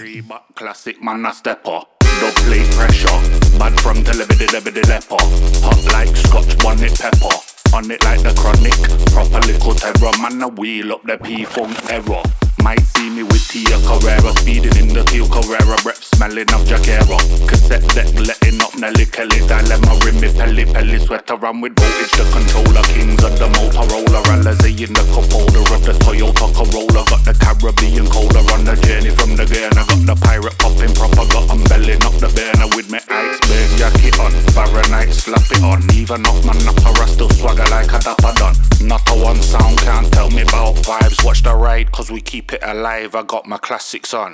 On 7.74 7.90
it 7.92 8.04
like 8.04 8.22
the 8.24 8.34
chronic. 8.34 8.78
Proper 9.12 9.46
little 9.48 9.74
terror. 9.74 10.12
Man, 10.22 10.42
a 10.42 10.48
wheel 10.48 10.94
up 10.94 11.04
the 11.04 11.18
P-funk 11.18 11.78
error. 11.90 12.24
Might 12.64 12.82
see 12.82 13.10
me 13.10 13.24
with 13.24 13.48
Tia 13.48 13.78
Carrera 13.86 14.34
Speeding 14.36 14.76
in 14.76 14.88
the 14.90 15.04
Tia 15.04 15.24
Carrera 15.30 15.78
Rep 15.86 15.96
smelling 15.96 16.50
of 16.52 16.66
Jackera 16.66 17.16
Cassette 17.48 17.86
deck 17.94 18.10
letting 18.18 18.60
up 18.62 18.74
Nelly 18.76 19.06
Kelly 19.06 19.40
Dilemma 19.46 19.94
rim 20.04 20.20
me 20.20 20.28
pelly 20.34 20.66
pelly 20.66 21.00
Sweater 21.00 21.38
run 21.38 21.62
with 21.62 21.78
voltage 21.78 22.12
The 22.18 22.26
controller 22.34 22.84
kings 22.92 23.24
of 23.24 23.38
the 23.38 23.48
Motorola 23.56 24.20
Alizé 24.34 24.74
in 24.84 24.94
the 24.94 25.06
cup 25.14 25.30
holder 25.32 25.64
of 25.64 25.82
the 25.86 25.94
Toyota 26.02 26.48
Corolla 26.52 27.06
Got 27.08 27.24
the 27.24 27.34
Caribbean 27.38 28.10
colder 28.10 28.44
on 28.52 28.66
the 28.66 28.76
journey 28.84 29.14
from 29.14 29.38
the 29.38 29.46
Ghana 29.46 29.88
Got 29.88 30.04
the 30.04 30.16
pirate 30.18 30.58
popping 30.58 30.94
proper 30.98 31.24
Got 31.30 31.48
I'm 31.54 31.64
belling 31.70 32.04
up 32.04 32.18
the 32.18 32.28
burner 32.34 32.68
with 32.76 32.90
me 32.90 33.00
iceberg 33.08 33.70
jacket 33.78 34.18
on 34.20 34.34
Fahrenheit 34.52 35.14
slap 35.14 35.46
it 35.54 35.62
on 35.62 35.86
Even 35.94 36.26
off 36.26 36.42
my 36.44 36.58
napper 36.66 36.92
I 37.00 37.06
still 37.06 37.30
swagger 37.58 37.70
like 37.72 37.94
a 37.94 38.00
dapper 38.00 38.34
done 38.36 38.56
Not 38.82 39.10
a 39.10 39.24
one 39.24 39.42
sound 39.42 39.78
can't 39.80 40.12
tell 40.12 40.30
me 40.30 40.42
about 40.42 40.76
vibes 40.76 41.24
Watch 41.26 41.44
the 41.44 41.56
ride 41.56 41.92
cause 41.92 42.12
we 42.12 42.22
keep 42.22 42.54
it 42.54 42.60
alive. 42.64 43.16
I 43.16 43.24
got 43.24 43.46
my 43.46 43.58
classics 43.58 44.14
on. 44.14 44.34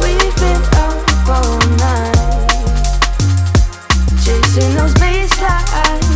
We've 0.00 0.36
been 0.36 0.62
up 0.74 1.28
all 1.28 1.58
night, 1.76 2.48
chasing 4.24 4.74
those. 4.74 4.92
Vinyl 4.94 6.11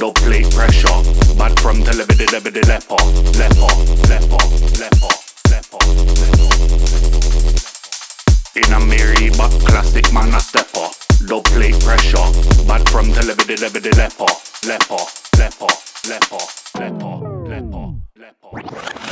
Low 0.00 0.12
plate 0.12 0.50
pressure. 0.50 0.88
Bad 1.36 1.60
from 1.60 1.82
debidi 1.82 2.24
leper. 2.66 2.96
Leper, 3.36 3.68
leper, 4.08 4.40
leper, 4.78 5.12
leper, 5.50 5.82
leper. 6.24 6.50
In 8.56 8.72
a 8.72 8.80
Mary, 8.80 9.28
but 9.36 9.50
classic 9.66 10.10
man, 10.10 10.32
a 10.32 10.40
stepper. 10.40 10.88
Low 11.28 11.42
plate 11.42 11.78
pressure. 11.80 12.16
Bad 12.66 12.88
from 12.88 13.12
telebidi 13.12 13.56
debidi 13.56 13.94
leper. 13.98 14.32
Leper, 14.66 15.04
leper, 15.36 15.68
leper, 16.08 16.44
leper, 16.78 17.14
leper, 17.46 17.94
leper. 18.16 19.09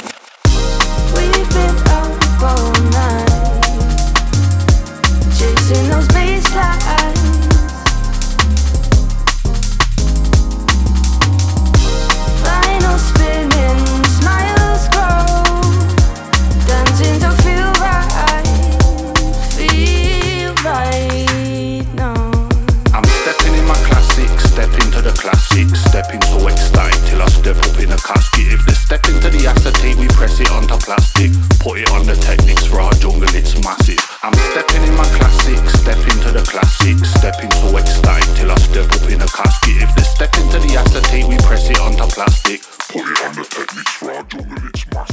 Step 28.88 29.04
into 29.04 29.28
the 29.28 29.46
acetate, 29.46 29.96
we 30.00 30.08
press 30.08 30.40
it 30.40 30.50
onto 30.50 30.72
plastic, 30.80 31.28
put 31.60 31.76
it 31.76 31.90
on 31.92 32.06
the 32.06 32.16
techniques 32.24 32.64
for 32.64 32.80
our 32.80 32.92
jungle, 32.94 33.28
it's 33.36 33.52
massive. 33.60 34.00
I'm 34.24 34.32
stepping 34.48 34.82
in 34.88 34.96
my 34.96 35.04
classic, 35.12 35.60
step 35.68 36.00
into 36.08 36.32
the 36.32 36.40
classic, 36.40 36.96
stepping 37.04 37.52
so 37.60 37.76
ecstatic 37.76 38.24
till 38.32 38.50
I 38.50 38.56
step 38.56 38.88
up 38.88 39.04
in 39.12 39.20
a 39.20 39.28
casket. 39.28 39.84
If 39.84 39.92
they 39.92 40.08
step 40.08 40.32
into 40.40 40.58
the 40.64 40.80
acetate, 40.80 41.28
we 41.28 41.36
press 41.44 41.68
it 41.68 41.78
onto 41.80 42.08
plastic, 42.08 42.64
put 42.88 43.04
it 43.04 43.20
on 43.28 43.36
the 43.36 43.44
techniques 43.44 43.92
for 43.92 44.10
our 44.10 44.22
jungle, 44.24 44.56
it's 44.72 44.86
massive. 44.88 45.07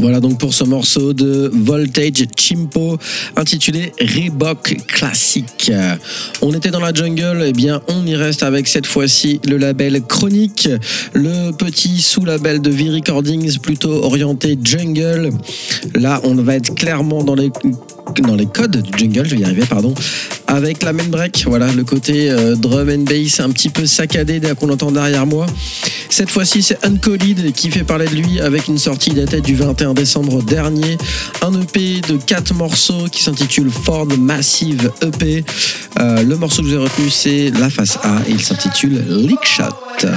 Voilà 0.00 0.20
donc 0.20 0.38
pour 0.38 0.54
ce 0.54 0.64
morceau 0.64 1.12
de 1.12 1.50
Voltage 1.52 2.24
Chimpo 2.34 2.96
intitulé 3.36 3.92
Reebok 4.00 4.76
Classic. 4.86 5.70
On 6.40 6.54
était 6.54 6.70
dans 6.70 6.80
la 6.80 6.94
jungle, 6.94 7.42
et 7.42 7.52
bien 7.52 7.82
on 7.86 8.06
y 8.06 8.16
reste 8.16 8.42
avec 8.42 8.66
cette 8.66 8.86
fois-ci 8.86 9.40
le 9.46 9.58
label 9.58 10.00
Chronique, 10.02 10.70
le 11.12 11.50
petit 11.52 12.00
sous-label 12.00 12.62
de 12.62 12.70
V-Recordings 12.70 13.58
plutôt 13.58 14.02
orienté 14.02 14.58
jungle. 14.62 15.30
Là 15.94 16.20
on 16.24 16.34
va 16.34 16.54
être 16.54 16.74
clairement 16.74 17.22
dans 17.22 17.34
les 17.34 17.50
dans 18.22 18.34
les 18.34 18.46
codes 18.46 18.82
du 18.82 18.98
jungle, 18.98 19.28
je 19.28 19.34
vais 19.36 19.42
y 19.42 19.44
arriver, 19.44 19.62
pardon, 19.68 19.94
avec 20.50 20.82
la 20.82 20.92
main 20.92 21.04
break, 21.04 21.44
voilà, 21.46 21.70
le 21.72 21.84
côté 21.84 22.28
euh, 22.28 22.56
drum 22.56 22.88
and 22.90 23.04
bass 23.04 23.40
un 23.40 23.50
petit 23.50 23.68
peu 23.68 23.86
saccadé 23.86 24.40
qu'on 24.58 24.68
entend 24.68 24.90
derrière 24.90 25.24
moi. 25.24 25.46
Cette 26.08 26.28
fois-ci, 26.30 26.62
c'est 26.62 26.84
Uncoded 26.84 27.52
qui 27.52 27.70
fait 27.70 27.84
parler 27.84 28.06
de 28.06 28.16
lui 28.16 28.40
avec 28.40 28.66
une 28.66 28.78
sortie 28.78 29.10
datée 29.10 29.40
du 29.40 29.54
21 29.54 29.94
décembre 29.94 30.42
dernier. 30.42 30.98
Un 31.40 31.52
EP 31.60 32.00
de 32.00 32.16
4 32.16 32.54
morceaux 32.54 33.06
qui 33.10 33.22
s'intitule 33.22 33.70
Ford 33.70 34.08
Massive 34.18 34.90
EP. 35.02 35.44
Euh, 36.00 36.22
le 36.24 36.36
morceau 36.36 36.62
que 36.62 36.66
vous 36.66 36.74
ai 36.74 36.78
retenu, 36.78 37.10
c'est 37.10 37.50
la 37.58 37.70
face 37.70 37.98
A 38.02 38.18
et 38.28 38.32
il 38.32 38.42
s'intitule 38.42 39.04
Lick 39.08 39.44
Shot. 39.44 40.08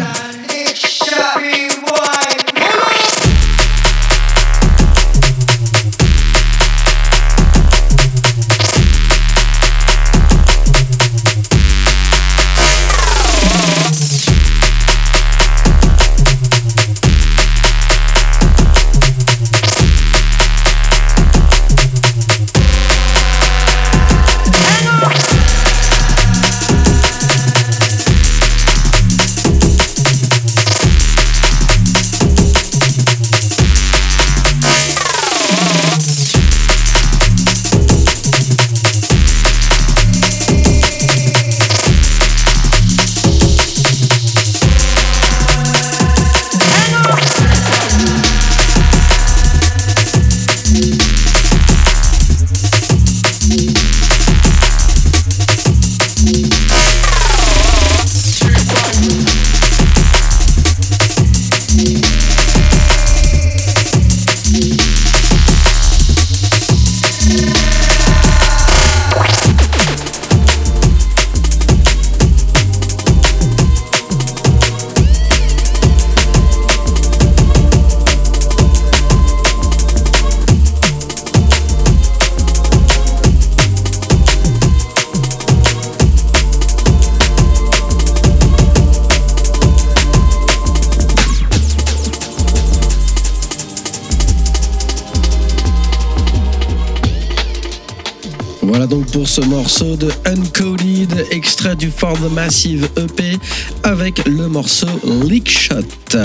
De 99.83 100.09
Uncoded, 100.25 101.27
extrait 101.31 101.75
du 101.75 101.91
For 101.91 102.13
the 102.13 102.31
Massive 102.31 102.87
EP 102.95 103.37
avec 103.83 104.25
le 104.25 104.47
morceau 104.47 104.87
Leak 105.03 105.49
Shot. 105.49 106.17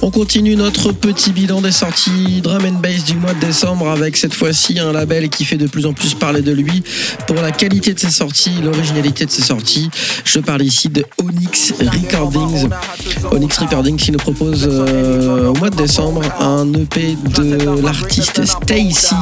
On 0.00 0.10
continue 0.10 0.54
notre 0.54 0.92
petit 0.92 1.32
bilan 1.32 1.60
des 1.60 1.72
sorties 1.72 2.40
drum 2.40 2.64
and 2.64 2.80
bass 2.80 3.04
du 3.04 3.16
mois 3.16 3.34
de 3.34 3.40
décembre 3.40 3.88
avec 3.88 4.16
cette 4.16 4.32
fois-ci 4.32 4.78
un 4.78 4.92
label 4.92 5.28
qui 5.28 5.44
fait 5.44 5.56
de 5.56 5.66
plus 5.66 5.86
en 5.86 5.92
plus 5.92 6.14
parler 6.14 6.40
de 6.40 6.52
lui 6.52 6.82
pour 7.26 7.36
la 7.36 7.50
qualité 7.50 7.94
de 7.94 7.98
ses 7.98 8.10
sorties, 8.10 8.52
l'originalité 8.62 9.26
de 9.26 9.30
ses 9.30 9.42
sorties. 9.42 9.90
Je 10.24 10.38
parle 10.38 10.62
ici 10.62 10.88
de 10.88 11.04
Onyx 11.22 11.74
Recordings. 11.80 12.68
Onyx 13.32 13.58
Recordings 13.58 13.96
qui 13.96 14.12
nous 14.12 14.18
propose 14.18 14.68
euh, 14.70 15.48
au 15.48 15.54
mois 15.54 15.70
de 15.70 15.76
décembre 15.76 16.22
un 16.40 16.72
EP 16.74 17.16
de 17.36 17.82
l'artiste 17.82 18.44
Stacy, 18.44 19.16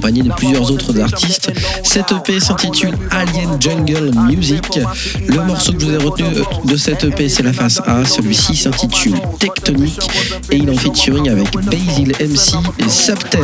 accompagné 0.00 0.22
de 0.22 0.32
plusieurs 0.32 0.70
autres 0.70 0.98
artistes. 0.98 1.52
Cet 1.84 2.12
EP 2.12 2.40
s'intitule 2.40 2.96
Alien 3.10 3.60
Jungle 3.60 4.10
Music. 4.26 4.80
Le 5.28 5.44
morceau 5.44 5.72
que 5.72 5.80
je 5.80 5.86
vous 5.86 5.92
ai 5.92 5.96
retenu 5.98 6.28
de 6.64 6.76
cet 6.76 7.04
EP, 7.04 7.28
c'est 7.28 7.42
la 7.42 7.52
face 7.52 7.80
A. 7.86 8.04
Celui-ci 8.06 8.56
s'intitule 8.56 9.20
Tectonique 9.38 10.00
et 10.50 10.56
il 10.56 10.68
est 10.68 10.72
en 10.72 10.78
featuring 10.78 11.28
avec 11.28 11.52
Basil 11.52 12.12
MC 12.18 12.54
et 12.78 12.88
Subten. 12.88 13.42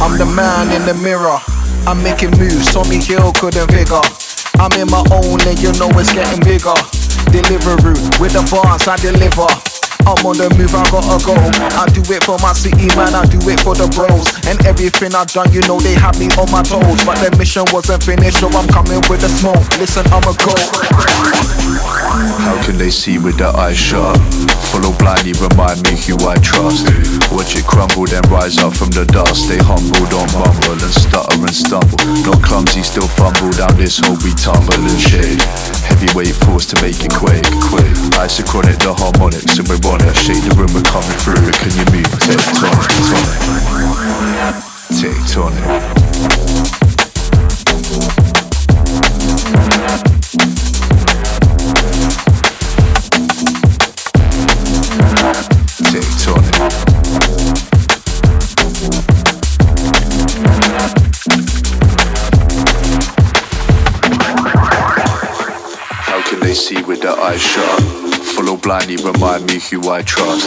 I'm 0.00 0.16
the 0.16 0.24
man 0.24 0.68
in 0.70 0.86
the 0.86 0.96
mirror. 1.02 1.40
I'm 1.86 2.02
making 2.02 2.30
moves, 2.38 2.72
Tommy 2.72 2.96
Hill 2.96 3.32
couldn't 3.38 3.70
figure. 3.70 4.00
I'm 4.58 4.72
in 4.80 4.88
my 4.90 5.04
own 5.10 5.40
and 5.46 5.58
you 5.60 5.72
know 5.72 5.90
it's 6.00 6.12
getting 6.14 6.42
bigger. 6.42 6.74
Deliveroo 7.30 8.18
with 8.18 8.32
the 8.32 8.42
bars 8.50 8.88
I 8.88 8.96
deliver. 8.96 9.75
I'm 10.06 10.22
on 10.22 10.38
the 10.38 10.46
move, 10.54 10.70
I 10.70 10.86
gotta 10.86 11.18
go. 11.26 11.34
I 11.74 11.90
do 11.90 11.98
it 12.14 12.22
for 12.22 12.38
my 12.38 12.54
city, 12.54 12.86
man, 12.94 13.10
I 13.10 13.26
do 13.26 13.42
it 13.50 13.58
for 13.66 13.74
the 13.74 13.90
bros. 13.90 14.30
And 14.46 14.54
everything 14.62 15.18
I've 15.18 15.26
done, 15.34 15.50
you 15.50 15.60
know 15.66 15.82
they 15.82 15.98
have 15.98 16.14
me 16.22 16.30
on 16.38 16.46
my 16.54 16.62
toes. 16.62 17.02
But 17.02 17.18
the 17.18 17.34
mission 17.34 17.66
wasn't 17.74 18.06
finished, 18.06 18.38
so 18.38 18.46
I'm 18.54 18.70
coming 18.70 19.02
with 19.10 19.26
the 19.26 19.28
smoke. 19.28 19.66
Listen, 19.82 20.06
I'ma 20.14 20.30
go. 20.38 20.54
How 22.46 22.54
can 22.62 22.78
they 22.78 22.90
see 22.90 23.18
with 23.18 23.36
their 23.36 23.50
eyes 23.50 23.76
shut? 23.76 24.14
Follow 24.70 24.94
blindly, 24.94 25.34
remind 25.42 25.82
me 25.90 25.98
who 26.06 26.14
I 26.22 26.38
trust. 26.38 26.86
Watch 27.34 27.58
it 27.58 27.66
crumble, 27.66 28.06
then 28.06 28.22
rise 28.30 28.62
up 28.62 28.78
from 28.78 28.94
the 28.94 29.02
dust. 29.10 29.50
Stay 29.50 29.58
humble, 29.58 30.06
don't 30.06 30.30
mumble 30.30 30.78
and 30.78 30.94
stutter 30.94 31.34
and 31.34 31.50
stumble. 31.50 31.98
Not 32.22 32.38
clumsy, 32.46 32.86
still 32.86 33.10
fumble 33.18 33.50
down 33.58 33.74
this 33.74 33.98
hole 33.98 34.18
we 34.22 34.30
tumble 34.38 34.78
and 34.78 35.00
shade. 35.02 35.42
Heavyweight 35.90 36.38
force 36.46 36.66
to 36.70 36.76
make 36.82 37.02
it 37.02 37.14
quake, 37.14 37.46
quake. 37.66 37.94
Isochronic, 38.22 38.78
the 38.78 38.94
harmonics, 38.94 39.58
and 39.58 39.66
we're 39.66 39.82
on 39.96 40.08
it. 40.08 40.16
Shake 40.16 40.42
the 40.42 40.54
room, 40.56 40.72
we're 40.74 40.82
coming 40.82 41.16
through. 41.20 41.50
Can 41.52 41.70
you 41.76 41.84
move? 41.92 42.06
Tectonic, 42.26 42.88
tonic. 43.02 43.26
Tectonic. 44.92 45.64
Tectonic. 55.90 56.54
How 66.08 66.20
can 66.28 66.38
they 66.40 66.54
see 66.54 66.82
with 66.82 67.00
their 67.02 67.18
eyes 67.18 67.40
shut? 67.40 68.05
Follow 68.36 68.56
blindly, 68.58 68.96
remind 68.96 69.46
me 69.46 69.58
who 69.58 69.88
I 69.88 70.02
trust. 70.02 70.44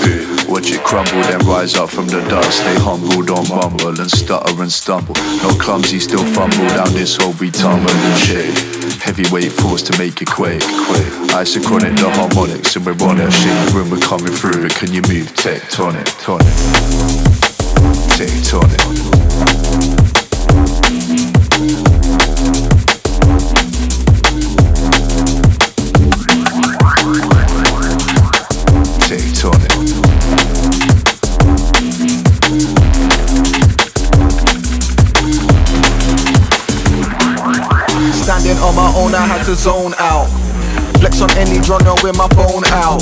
Watch 0.47 0.69
it 0.71 0.84
crumble, 0.84 1.23
then 1.23 1.39
rise 1.39 1.75
up 1.75 1.89
from 1.89 2.06
the 2.06 2.21
dust. 2.30 2.60
Stay 2.60 2.75
humble, 2.75 3.23
don't 3.23 3.49
mumble 3.49 3.99
and 3.99 4.12
stutter 4.12 4.62
and 4.62 4.71
stumble. 4.71 5.15
Not 5.41 5.60
clumsy, 5.60 5.99
still 5.99 6.23
fumble 6.23 6.67
down 6.69 6.93
this 6.93 7.15
hole 7.17 7.34
we 7.39 7.49
tumble 7.49 7.89
and 7.89 8.17
shake. 8.19 8.56
Heavyweight 9.02 9.52
force 9.54 9.82
to 9.89 9.97
make 9.97 10.21
it 10.21 10.30
quake, 10.30 10.62
quake. 10.62 11.13
Isochronic, 11.34 11.97
the 11.97 12.12
harmonics, 12.12 12.75
and 12.75 12.86
we're 12.86 12.93
on 13.10 13.19
it. 13.19 13.32
Shake 13.32 13.58
the 13.65 13.73
room, 13.73 13.89
we're 13.89 13.97
coming 14.06 14.34
through. 14.34 14.65
it, 14.65 14.75
Can 14.75 14.93
you 14.93 15.02
move? 15.10 15.34
Tectonic, 15.34 16.06
tonic. 16.21 16.45
Tectonic. 18.13 18.86
Own, 38.99 39.15
I 39.15 39.25
had 39.25 39.45
to 39.45 39.55
zone 39.55 39.93
out. 39.97 40.27
Flex 40.99 41.21
on 41.21 41.31
any 41.38 41.62
genre 41.63 41.95
with 42.03 42.17
my 42.17 42.27
phone 42.35 42.65
out. 42.75 42.99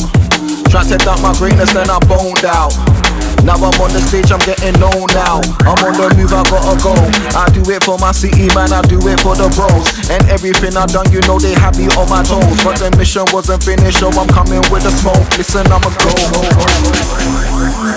Tried 0.70 0.88
to 0.94 0.98
doubt 0.98 1.22
my 1.22 1.34
greatness, 1.38 1.74
then 1.74 1.90
I 1.90 1.98
boned 2.06 2.46
out. 2.46 3.07
Now 3.48 3.56
I'm 3.56 3.80
on 3.80 3.88
the 3.96 4.04
stage, 4.04 4.28
I'm 4.28 4.44
getting 4.44 4.76
known 4.76 5.08
now. 5.16 5.40
I'm 5.64 5.80
on 5.80 5.96
the 5.96 6.12
move, 6.20 6.36
I 6.36 6.44
gotta 6.52 6.76
go. 6.84 6.92
I 7.32 7.48
do 7.56 7.64
it 7.72 7.80
for 7.80 7.96
my 7.96 8.12
city, 8.12 8.52
man, 8.52 8.76
I 8.76 8.84
do 8.84 9.00
it 9.08 9.24
for 9.24 9.40
the 9.40 9.48
bros. 9.56 9.88
And 10.12 10.20
everything 10.28 10.76
I 10.76 10.84
done, 10.84 11.08
you 11.16 11.24
know 11.24 11.40
they 11.40 11.56
me 11.80 11.88
on 11.96 12.12
my 12.12 12.28
toes. 12.28 12.60
But 12.60 12.84
the 12.84 12.92
mission 13.00 13.24
wasn't 13.32 13.64
finished, 13.64 14.04
so 14.04 14.12
I'm 14.12 14.28
coming 14.28 14.60
with 14.68 14.84
the 14.84 14.92
smoke. 15.00 15.24
Listen, 15.40 15.64
I'ma 15.72 15.88
go. 15.96 16.12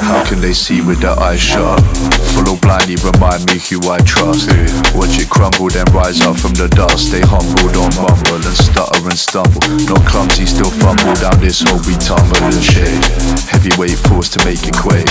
How 0.06 0.22
can 0.22 0.40
they 0.40 0.54
see 0.54 0.82
with 0.82 1.02
their 1.02 1.18
eyes 1.18 1.42
shut? 1.42 1.82
Follow 2.30 2.54
blindly, 2.62 2.94
remind 3.02 3.42
me 3.50 3.58
who 3.58 3.82
I 3.90 3.98
trust. 4.06 4.46
Watch 4.94 5.18
it 5.18 5.30
crumble, 5.30 5.66
then 5.66 5.86
rise 5.90 6.22
up 6.22 6.38
from 6.38 6.54
the 6.54 6.70
dust. 6.70 7.10
Stay 7.10 7.26
humble, 7.26 7.66
don't 7.74 7.90
mumble 7.98 8.38
and 8.38 8.54
stutter 8.54 9.02
and 9.02 9.18
stumble. 9.18 9.62
Not 9.90 10.02
clumsy, 10.06 10.46
still 10.46 10.70
fumble 10.78 11.14
down 11.18 11.42
this 11.42 11.62
hole 11.66 11.82
we 11.86 11.98
tumble 11.98 12.38
and 12.38 12.62
shake. 12.62 13.02
Heavyweight 13.50 13.98
force 14.06 14.30
to 14.34 14.38
make 14.46 14.62
it 14.62 14.78
quake. 14.78 15.10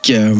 Euh, 0.09 0.33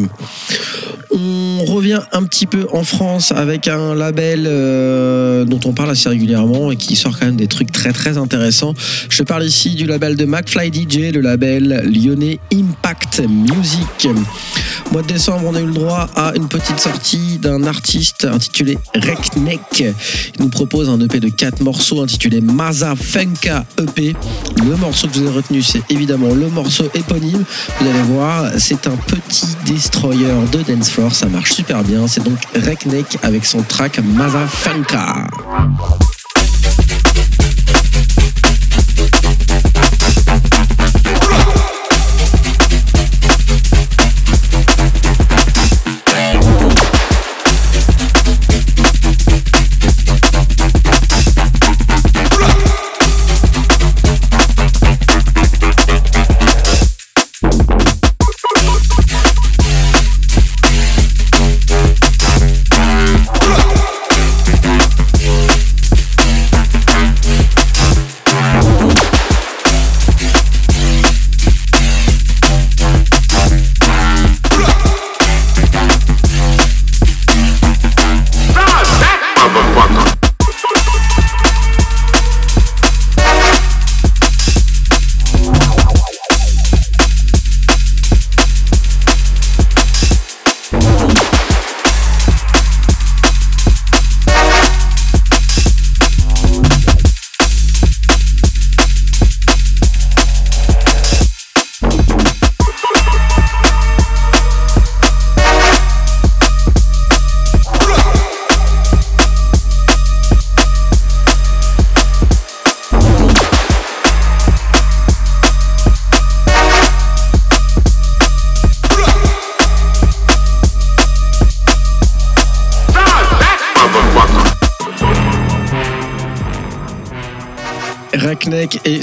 On 1.13 1.65
revient 1.65 2.00
un 2.13 2.24
petit 2.24 2.47
peu 2.47 2.67
en 2.71 2.84
France 2.84 3.32
avec 3.32 3.67
un 3.67 3.93
label 3.93 4.45
euh, 4.47 5.43
dont 5.43 5.60
on 5.65 5.74
parle 5.74 5.91
assez 5.91 6.08
régulièrement 6.08 6.71
et 6.71 6.78
qui 6.78 6.95
sort 6.95 7.19
quand 7.19 7.26
même 7.26 7.36
des 7.36 7.47
trucs 7.47 7.71
très 7.71 7.91
très 7.91 8.17
intéressants. 8.17 8.74
Je 9.10 9.21
parle 9.21 9.43
ici 9.43 9.76
du 9.76 9.86
label 9.86 10.15
de 10.15 10.26
McFly 10.26 10.71
DJ, 10.74 11.13
le 11.13 11.19
label 11.19 11.84
lyonnais 11.86 12.39
Impact 12.54 13.21
Music. 13.28 14.08
Mois 14.91 15.02
de 15.02 15.08
décembre, 15.08 15.43
on 15.47 15.56
a 15.56 15.60
eu 15.60 15.65
le 15.65 15.74
droit 15.74 16.10
à 16.15 16.32
une 16.36 16.47
petite 16.47 16.80
sortie 16.80 17.38
d'un 17.38 17.65
artiste 17.65 18.26
intitulé 18.26 18.78
Reknek. 18.95 19.80
Il 19.80 20.41
nous 20.41 20.50
propose 20.50 20.89
un 20.89 21.00
EP 21.02 21.19
de 21.19 21.30
4 21.30 21.62
morceaux 21.62 22.02
intitulé 22.02 22.41
Maza 22.41 22.95
Funka 22.95 23.65
EP. 23.82 24.15
Le 24.65 24.76
morceau 24.78 25.08
que 25.08 25.17
vous 25.19 25.26
ai 25.26 25.30
retenu, 25.30 25.62
c'est 25.62 25.84
évidemment 25.89 26.34
le 26.34 26.47
morceau 26.50 26.86
éponyme. 26.93 27.43
Vous 27.80 27.88
allez 27.88 28.04
voir, 28.04 28.52
c'est 28.58 28.88
un 28.88 28.95
petit 28.95 29.51
destroyer 29.66 30.34
de 30.52 30.62
dance 30.62 30.90
floor. 30.90 31.14
Ça 31.14 31.28
marche 31.28 31.54
super 31.54 31.84
bien. 31.84 32.08
C'est 32.08 32.24
donc 32.24 32.40
Reknek 32.56 33.18
avec 33.24 33.46
son 33.46 33.62
track 33.62 34.00
Maza 34.00 34.46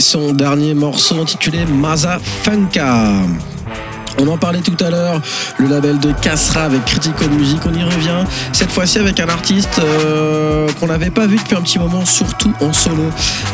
son 0.08 0.32
dernier 0.32 0.72
morceau 0.72 1.20
intitulé 1.20 1.66
Maza 1.66 2.18
Funka. 2.42 3.12
On 4.20 4.26
en 4.26 4.36
parlait 4.36 4.60
tout 4.60 4.76
à 4.84 4.90
l'heure, 4.90 5.20
le 5.58 5.68
label 5.68 6.00
de 6.00 6.10
Casra 6.10 6.64
avec 6.64 6.84
Critical 6.84 7.30
Music, 7.30 7.60
on 7.64 7.72
y 7.72 7.84
revient. 7.84 8.24
Cette 8.52 8.70
fois-ci 8.72 8.98
avec 8.98 9.20
un 9.20 9.28
artiste 9.28 9.78
euh, 9.78 10.66
qu'on 10.80 10.88
n'avait 10.88 11.10
pas 11.10 11.28
vu 11.28 11.36
depuis 11.36 11.54
un 11.54 11.60
petit 11.60 11.78
moment, 11.78 12.04
surtout 12.04 12.52
en 12.60 12.72
solo. 12.72 13.04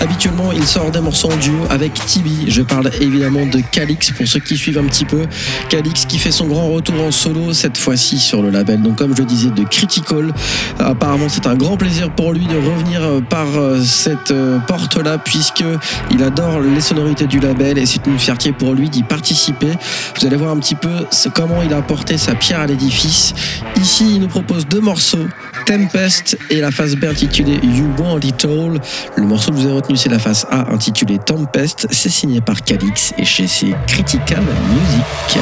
Habituellement, 0.01 0.53
il 0.53 0.65
sort 0.65 0.91
des 0.91 1.01
morceaux 1.01 1.31
en 1.31 1.37
duo 1.37 1.67
avec 1.69 1.93
Tibi. 1.93 2.47
Je 2.49 2.63
parle 2.63 2.91
évidemment 2.99 3.45
de 3.45 3.61
Calix 3.73 4.11
pour 4.13 4.27
ceux 4.27 4.41
qui 4.41 4.57
suivent 4.57 4.79
un 4.79 4.87
petit 4.87 5.05
peu. 5.05 5.27
Calix 5.69 6.07
qui 6.07 6.19
fait 6.19 6.31
son 6.31 6.47
grand 6.47 6.71
retour 6.71 6.99
en 7.03 7.11
solo 7.11 7.53
cette 7.53 7.77
fois-ci 7.77 8.19
sur 8.19 8.41
le 8.41 8.49
label. 8.49 8.81
Donc 8.81 8.97
comme 8.97 9.15
je 9.15 9.23
disais, 9.23 9.51
de 9.51 9.65
Critical. 9.65 10.33
Apparemment, 10.79 11.29
c'est 11.29 11.47
un 11.47 11.57
grand 11.57 11.77
plaisir 11.77 12.11
pour 12.11 12.33
lui 12.33 12.47
de 12.47 12.57
revenir 12.57 13.03
euh, 13.03 13.21
par 13.21 13.49
euh, 13.57 13.83
cette 13.83 14.33
porte-là 14.67 15.19
puisque 15.19 15.65
il 16.11 16.23
adore 16.23 16.61
les 16.61 16.81
sonorités 16.81 17.27
du 17.27 17.39
label 17.39 17.77
et 17.77 17.85
c'est 17.85 18.07
une 18.07 18.19
fierté 18.19 18.53
pour 18.53 18.73
lui 18.73 18.89
d'y 18.89 19.03
participer. 19.03 19.73
Vous 20.19 20.27
allez 20.27 20.37
voir 20.37 20.54
un 20.55 20.59
petit 20.59 20.75
peu 20.77 21.07
comment 21.35 21.63
il 21.63 21.73
a 21.73 21.79
apporté 21.79 22.17
sa 22.17 22.35
pierre 22.35 22.61
à 22.61 22.67
l'édifice. 22.67 23.35
Ici, 23.77 24.15
il 24.15 24.21
nous 24.21 24.29
propose 24.29 24.67
deux 24.67 24.81
morceaux, 24.81 25.27
Tempest 25.67 26.39
et 26.49 26.61
la 26.61 26.71
face 26.71 26.95
B 26.95 27.05
intitulée 27.05 27.59
You 27.63 27.91
Want 27.99 28.21
It 28.21 28.45
All. 28.45 28.81
Le 29.17 29.25
morceau 29.25 29.51
que 29.51 29.57
vous 29.57 29.67
avez 29.67 29.75
retenu, 29.75 29.97
c'est 29.97 30.11
la 30.11 30.19
face 30.19 30.47
A 30.51 30.71
intitulée 30.73 31.19
Tempest. 31.19 31.89
C'est 31.91 32.09
signé 32.09 32.41
par 32.41 32.63
Calix 32.63 33.13
et 33.19 33.25
chez 33.25 33.47
Critical 33.87 34.43
Music. 34.71 35.39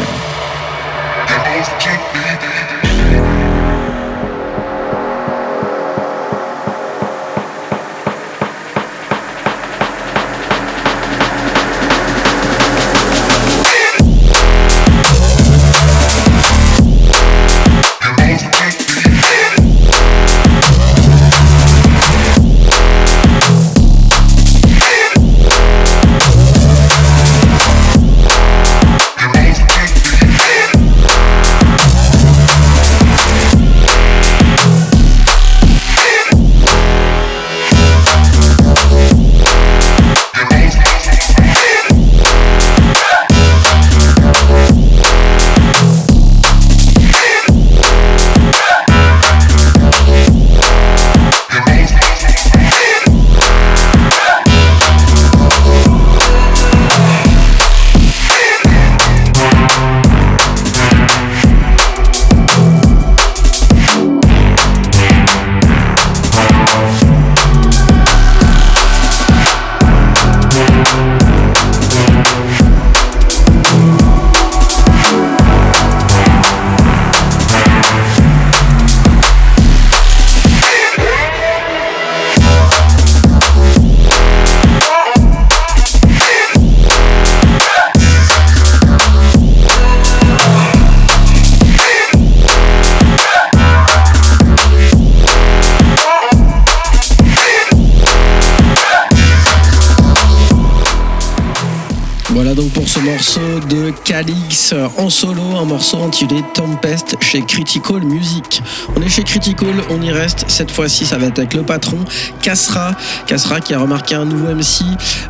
Voilà 102.34 102.54
donc 102.54 102.70
pour 102.70 102.88
ce 102.88 102.98
morceau 103.00 103.40
de 103.68 103.92
Calix 104.04 104.74
en 104.96 105.10
solo, 105.10 105.42
un 105.54 105.66
morceau 105.66 106.02
intitulé 106.02 106.42
Tempest 106.54 107.16
chez 107.20 107.42
Critical 107.42 108.02
Music. 108.02 108.62
On 108.96 109.02
est 109.02 109.08
chez 109.10 109.22
Critical, 109.22 109.74
on 109.90 110.00
y 110.00 110.10
reste. 110.10 110.46
Cette 110.48 110.70
fois-ci, 110.70 111.04
ça 111.04 111.18
va 111.18 111.26
être 111.26 111.38
avec 111.38 111.52
le 111.52 111.62
patron 111.62 111.98
Kasra. 112.40 112.96
Kasra 113.26 113.60
qui 113.60 113.74
a 113.74 113.78
remarqué 113.78 114.14
un 114.14 114.24
nouveau 114.24 114.54
MC, 114.54 114.82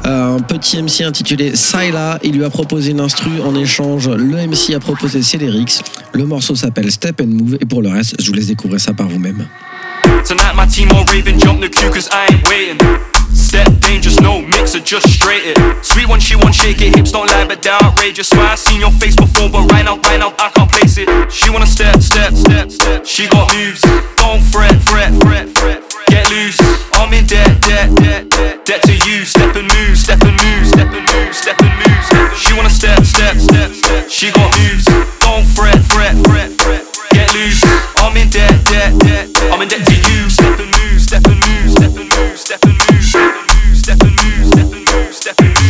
euh, 0.06 0.36
un 0.36 0.40
petit 0.40 0.80
MC 0.80 1.02
intitulé 1.02 1.56
Syla. 1.56 2.20
Il 2.22 2.36
lui 2.36 2.44
a 2.44 2.50
proposé 2.50 2.92
une 2.92 3.00
instru 3.00 3.40
en 3.44 3.56
échange. 3.56 4.08
Le 4.08 4.46
MC 4.46 4.74
a 4.74 4.78
proposé 4.78 5.22
ses. 5.22 5.38
Le 5.38 6.24
morceau 6.24 6.54
s'appelle 6.54 6.92
Step 6.92 7.20
and 7.20 7.26
Move 7.26 7.56
et 7.60 7.64
pour 7.64 7.82
le 7.82 7.88
reste, 7.88 8.14
je 8.20 8.28
vous 8.28 8.34
laisse 8.34 8.46
découvrir 8.46 8.80
ça 8.80 8.92
par 8.92 9.08
vous-même. 9.08 9.48
Tonight 10.24 10.70
team 10.70 10.88
raving, 11.08 11.40
jump 11.40 11.60
the 11.60 11.68
queue 11.68 11.90
I 12.12 12.32
ain't 12.32 12.48
waiting. 12.48 13.21
Step 13.52 13.68
dangerous, 13.80 14.18
no 14.18 14.40
mixer, 14.40 14.80
just 14.80 15.12
straight 15.12 15.44
it. 15.44 15.84
Sweet 15.84 16.08
one, 16.08 16.20
she 16.20 16.34
one, 16.36 16.52
shake 16.52 16.80
it, 16.80 16.96
hips 16.96 17.12
don't 17.12 17.28
lie, 17.28 17.44
but 17.44 17.60
they're 17.60 17.76
outrageous. 17.84 18.30
Swear 18.30 18.48
I 18.48 18.54
seen 18.54 18.80
your 18.80 18.90
face 18.92 19.14
before, 19.14 19.50
but 19.50 19.68
right 19.70 19.84
now, 19.84 20.00
right 20.08 20.16
now, 20.16 20.32
I 20.40 20.48
can't 20.48 20.72
place 20.72 20.96
it. 20.96 21.04
She 21.30 21.50
wanna 21.50 21.66
step, 21.66 22.00
step, 22.00 22.32
step, 22.32 22.70
step. 22.70 23.04
She 23.04 23.28
got 23.28 23.52
moves, 23.52 23.84
don't 24.16 24.40
fret, 24.40 24.72
fret, 24.88 25.12
fret, 25.20 25.52
fret. 25.52 25.84
Get 26.08 26.32
loose, 26.32 26.56
I'm 26.96 27.12
in 27.12 27.26
debt, 27.28 27.60
debt, 27.60 27.92
debt, 28.00 28.30
debt. 28.30 28.64
Debt 28.64 28.80
to 28.88 28.96
you, 29.04 29.20
step 29.28 29.54
and 29.54 29.68
move, 29.68 30.00
step 30.00 30.22
and 30.24 30.32
move, 30.32 30.64
step 30.64 30.88
and 30.88 31.04
move, 31.12 31.36
step 31.36 31.60
and 31.60 31.76
move. 31.76 32.32
She 32.32 32.56
wanna 32.56 32.72
step, 32.72 33.04
step, 33.04 33.36
step, 33.36 33.68
step. 33.68 34.08
She 34.08 34.32
got 34.32 34.48
moves, 34.64 34.88
don't 35.20 35.44
fret, 35.44 35.76
fret, 35.92 36.16
fret, 36.24 36.56
fret. 36.56 36.88
Get 37.12 37.28
loose, 37.36 37.60
I'm 38.00 38.16
in 38.16 38.32
debt, 38.32 38.56
debt, 38.64 38.96
debt. 39.04 39.28
I'm 39.52 39.60
in 39.60 39.68
debt 39.68 39.84
to 39.84 39.96
you, 40.08 40.30
step 40.32 40.56
and 40.56 40.72
move, 40.72 40.96
step 41.04 41.24
and 41.28 41.36
move, 41.36 41.68
step 41.76 41.92
and 42.00 42.08
move, 42.08 42.38
step 42.40 42.64
and 42.64 42.72
move, 42.72 43.41
step 45.22 45.61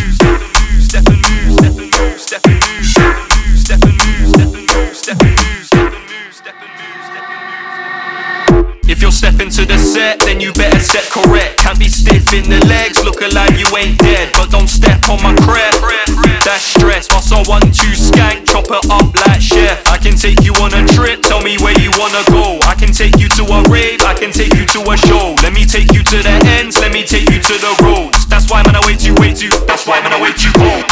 stepping 9.93 10.01
to 10.01 10.01
the 10.01 10.01
set, 10.01 10.21
then 10.21 10.41
you 10.41 10.53
better 10.53 10.81
set 10.81 11.05
correct. 11.11 11.59
Can't 11.59 11.79
be 11.79 11.89
stiff 11.89 12.33
in 12.33 12.49
the 12.49 12.65
legs, 12.67 13.05
look 13.05 13.21
alive, 13.21 13.59
you 13.59 13.67
ain't 13.77 13.99
dead. 13.99 14.33
But 14.35 14.51
don't 14.51 14.69
step 14.69 15.09
on 15.09 15.23
my 15.23 15.35
crap. 15.45 15.75
That's 16.45 16.65
stress. 16.65 17.09
Whilst 17.11 17.33
I 17.33 17.43
one 17.49 17.63
two 17.71 17.95
skank, 17.95 18.49
chop 18.49 18.67
it 18.67 18.85
up 18.91 19.15
like 19.27 19.41
chef. 19.41 19.87
I 19.87 19.99
can 19.99 20.17
take 20.17 20.43
you 20.43 20.55
on 20.65 20.75
a 20.75 20.83
trip, 20.93 21.23
tell 21.23 21.43
me 21.43 21.57
where 21.59 21.79
you 21.81 21.91
wanna 21.99 22.25
go. 22.31 22.59
I 22.67 22.75
can 22.75 22.93
take 22.93 23.19
you 23.19 23.29
to 23.41 23.45
a 23.45 23.63
rave, 23.71 24.03
I 24.03 24.15
can 24.15 24.33
take 24.33 24.55
you 24.55 24.67
to 24.67 24.81
a 24.91 24.97
show. 24.97 25.35
Let 25.43 25.53
me 25.53 25.65
take 25.65 25.93
you 25.93 26.03
to 26.03 26.19
the 26.23 26.35
ends, 26.59 26.81
let 26.81 26.93
me 26.93 27.05
take 27.05 27.31
you 27.31 27.39
to 27.41 27.55
the 27.61 27.73
roads. 27.85 28.27
That's 28.27 28.51
why 28.51 28.63
man 28.65 28.77
I 28.77 28.83
wait 28.87 29.05
you, 29.05 29.15
wait 29.19 29.43
you. 29.43 29.51
That's 29.67 29.87
why 29.87 30.01
man 30.01 30.13
I 30.13 30.21
wait 30.21 30.43
you 30.43 30.51
home. 30.59 30.92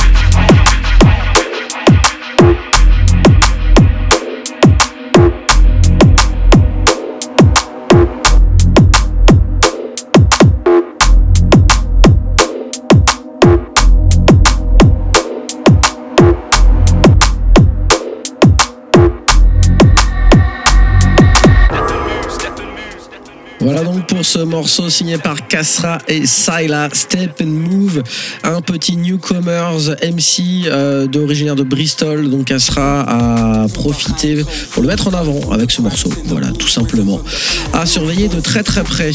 Voilà 23.61 23.85
donc 23.85 24.07
pour 24.07 24.25
ce 24.25 24.39
morceau 24.39 24.89
signé 24.89 25.19
par 25.19 25.47
Kasra 25.47 25.99
et 26.09 26.25
Syla, 26.25 26.89
Step 26.95 27.43
and 27.43 27.47
Move, 27.47 28.03
un 28.43 28.63
petit 28.63 28.97
newcomers 28.97 29.97
MC 30.03 30.67
euh, 30.67 31.07
d'originaire 31.07 31.57
de 31.57 31.63
Bristol, 31.63 32.31
donc 32.31 32.47
Kasra 32.47 33.03
a 33.03 33.69
profité 33.69 34.45
pour 34.71 34.83
le 34.83 34.89
mettre 34.89 35.09
en 35.09 35.13
avant 35.13 35.53
avec 35.53 35.71
ce 35.71 35.83
morceau. 35.83 36.09
Voilà, 36.25 36.53
tout 36.53 36.69
simplement. 36.69 37.21
À 37.75 37.85
surveiller 37.85 38.29
de 38.29 38.41
très 38.41 38.63
très 38.63 38.83
près. 38.83 39.13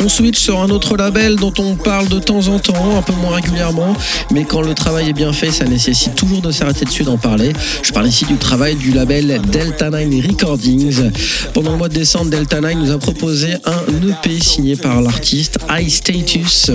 On 0.00 0.08
switch 0.08 0.38
sur 0.38 0.60
un 0.60 0.70
autre 0.70 0.96
label 0.96 1.34
dont 1.34 1.52
on 1.58 1.74
parle 1.74 2.08
de 2.08 2.20
temps 2.20 2.46
en 2.46 2.60
temps, 2.60 2.96
un 2.96 3.02
peu 3.02 3.12
moins 3.14 3.34
régulièrement, 3.34 3.96
mais 4.30 4.44
quand 4.44 4.62
le 4.62 4.72
travail 4.72 5.08
est 5.08 5.12
bien 5.12 5.32
fait, 5.32 5.50
ça 5.50 5.64
nécessite 5.64 6.14
toujours 6.14 6.40
de 6.40 6.52
s'arrêter 6.52 6.84
dessus 6.84 7.02
d'en 7.02 7.18
parler. 7.18 7.52
Je 7.82 7.90
parle 7.90 8.06
ici 8.06 8.24
du 8.24 8.36
travail 8.36 8.76
du 8.76 8.92
label 8.92 9.40
Delta 9.50 9.90
9 9.90 10.08
Recordings. 10.28 11.10
Pendant 11.52 11.72
le 11.72 11.78
mois 11.78 11.88
de 11.88 11.94
décembre, 11.94 12.30
Delta 12.30 12.60
9 12.60 12.74
nous 12.76 12.92
a 12.92 12.98
proposé 12.98 13.54
un 13.64 14.08
EP 14.08 14.38
signé 14.40 14.76
par 14.76 15.02
l'artiste 15.02 15.58
High 15.68 15.90
Status. 15.90 16.70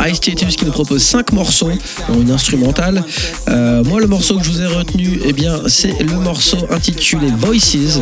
High 0.00 0.14
Status 0.14 0.56
qui 0.56 0.64
nous 0.64 0.72
propose 0.72 1.02
5 1.02 1.32
morceaux, 1.32 1.70
dont 2.08 2.20
une 2.20 2.32
instrumentale. 2.32 3.04
Euh, 3.48 3.84
moi, 3.84 4.00
le 4.00 4.08
morceau 4.08 4.36
que 4.38 4.44
je 4.44 4.50
vous 4.50 4.62
ai 4.62 4.66
retenu, 4.66 5.20
eh 5.24 5.32
bien, 5.32 5.60
c'est 5.68 6.02
le 6.02 6.18
morceau 6.18 6.58
intitulé 6.70 7.28
Voices, 7.38 8.00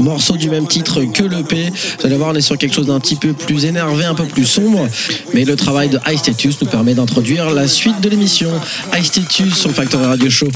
morceau 0.00 0.36
du 0.36 0.50
même 0.50 0.66
titre 0.66 1.02
que 1.04 1.22
l'EP. 1.22 1.70
Vous 2.00 2.06
allez 2.06 2.16
voir, 2.16 2.30
on 2.30 2.34
est 2.34 2.40
sur 2.40 2.58
quelque 2.58 2.74
chose 2.74 2.86
d'un 2.86 2.98
petit 2.98 3.16
peu 3.16 3.32
plus 3.32 3.64
énervé, 3.64 4.07
un 4.08 4.14
peu 4.14 4.24
plus 4.24 4.46
sombre, 4.46 4.88
mais 5.34 5.44
le 5.44 5.54
travail 5.54 5.88
de 5.88 5.98
High 6.06 6.18
Status 6.18 6.60
nous 6.60 6.66
permet 6.66 6.94
d'introduire 6.94 7.50
la 7.50 7.68
suite 7.68 8.00
de 8.00 8.08
l'émission. 8.08 8.50
High 8.94 9.04
Status 9.04 9.54
sur 9.54 9.70
Factory 9.70 10.04
Radio 10.04 10.30
Show. 10.30 10.48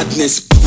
madness. 0.00 0.59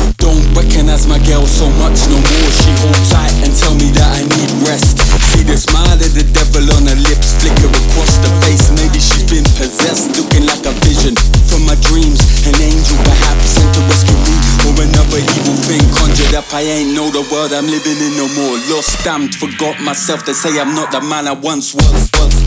I 16.54 16.60
ain't 16.60 16.94
know 16.94 17.10
the 17.10 17.26
world 17.32 17.52
I'm 17.52 17.66
living 17.66 17.98
in 17.98 18.14
no 18.16 18.28
more. 18.38 18.54
Lost, 18.70 19.02
damned, 19.02 19.34
forgot 19.34 19.80
myself. 19.82 20.24
They 20.24 20.34
say 20.34 20.60
I'm 20.60 20.72
not 20.72 20.92
the 20.92 21.00
man 21.00 21.26
I 21.26 21.32
once 21.32 21.74
was. 21.74 22.10
was, 22.14 22.43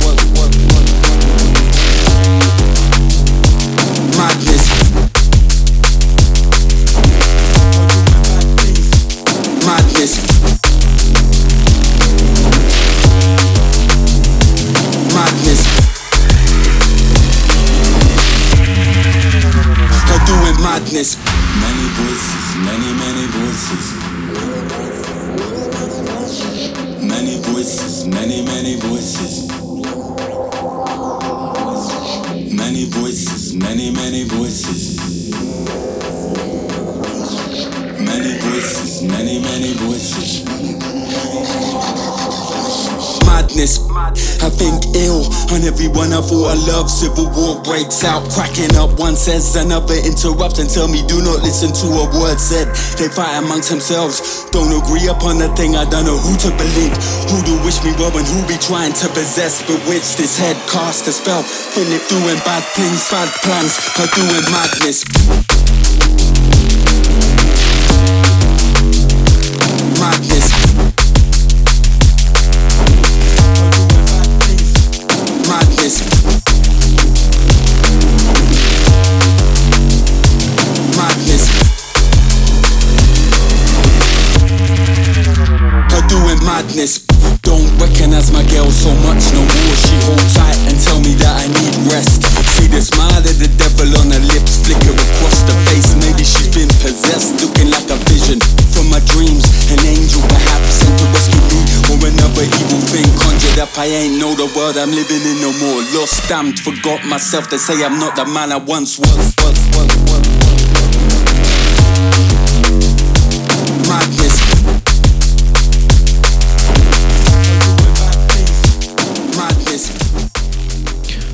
Civil 46.98 47.30
war 47.30 47.62
breaks 47.62 48.04
out, 48.04 48.26
cracking 48.34 48.74
up. 48.74 48.98
One 48.98 49.16
says 49.16 49.56
another 49.56 49.94
interrupt 50.02 50.58
and 50.58 50.66
tell 50.66 50.88
me 50.88 51.06
do 51.06 51.22
not 51.22 51.46
listen 51.46 51.70
to 51.70 51.88
a 51.94 52.06
word 52.10 52.42
said. 52.42 52.74
They 52.98 53.08
fight 53.08 53.38
amongst 53.38 53.70
themselves, 53.70 54.50
don't 54.50 54.74
agree 54.74 55.06
upon 55.06 55.38
a 55.46 55.50
thing. 55.54 55.78
I 55.78 55.86
don't 55.86 56.10
know 56.10 56.18
who 56.18 56.34
to 56.42 56.50
believe, 56.58 56.98
who 57.30 57.38
do 57.46 57.54
wish 57.62 57.86
me 57.86 57.94
well 58.02 58.10
and 58.18 58.26
who 58.26 58.42
be 58.50 58.58
trying 58.58 58.94
to 58.98 59.08
possess. 59.14 59.62
Bewitch 59.70 60.18
this 60.18 60.42
head, 60.42 60.58
cast 60.74 61.06
a 61.06 61.14
spell. 61.14 61.44
Feel 61.44 61.86
it 61.86 62.02
doing 62.10 62.42
bad 62.42 62.66
things, 62.74 63.06
bad 63.14 63.30
plans, 63.46 63.78
her 63.94 64.10
doing. 64.18 64.48
Madness. 64.50 65.47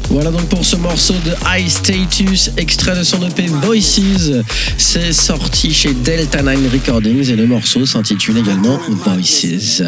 Voilà 0.09 0.29
donc 0.29 0.49
pour 0.49 0.65
ce 0.65 0.75
morceau 0.75 1.15
de 1.23 1.31
High 1.47 1.69
Status, 1.69 2.51
extrait 2.57 2.97
de 2.97 3.03
son 3.03 3.25
EP 3.25 3.45
Voices. 3.63 4.31
C'est 4.77 5.13
sorti 5.13 5.73
chez 5.73 5.93
Delta 5.93 6.41
9 6.41 6.73
Recordings 6.73 7.29
et 7.29 7.36
le 7.38 7.47
morceau 7.47 7.86
s'intitule 7.86 8.39
également 8.39 8.77
Voices. 8.89 9.81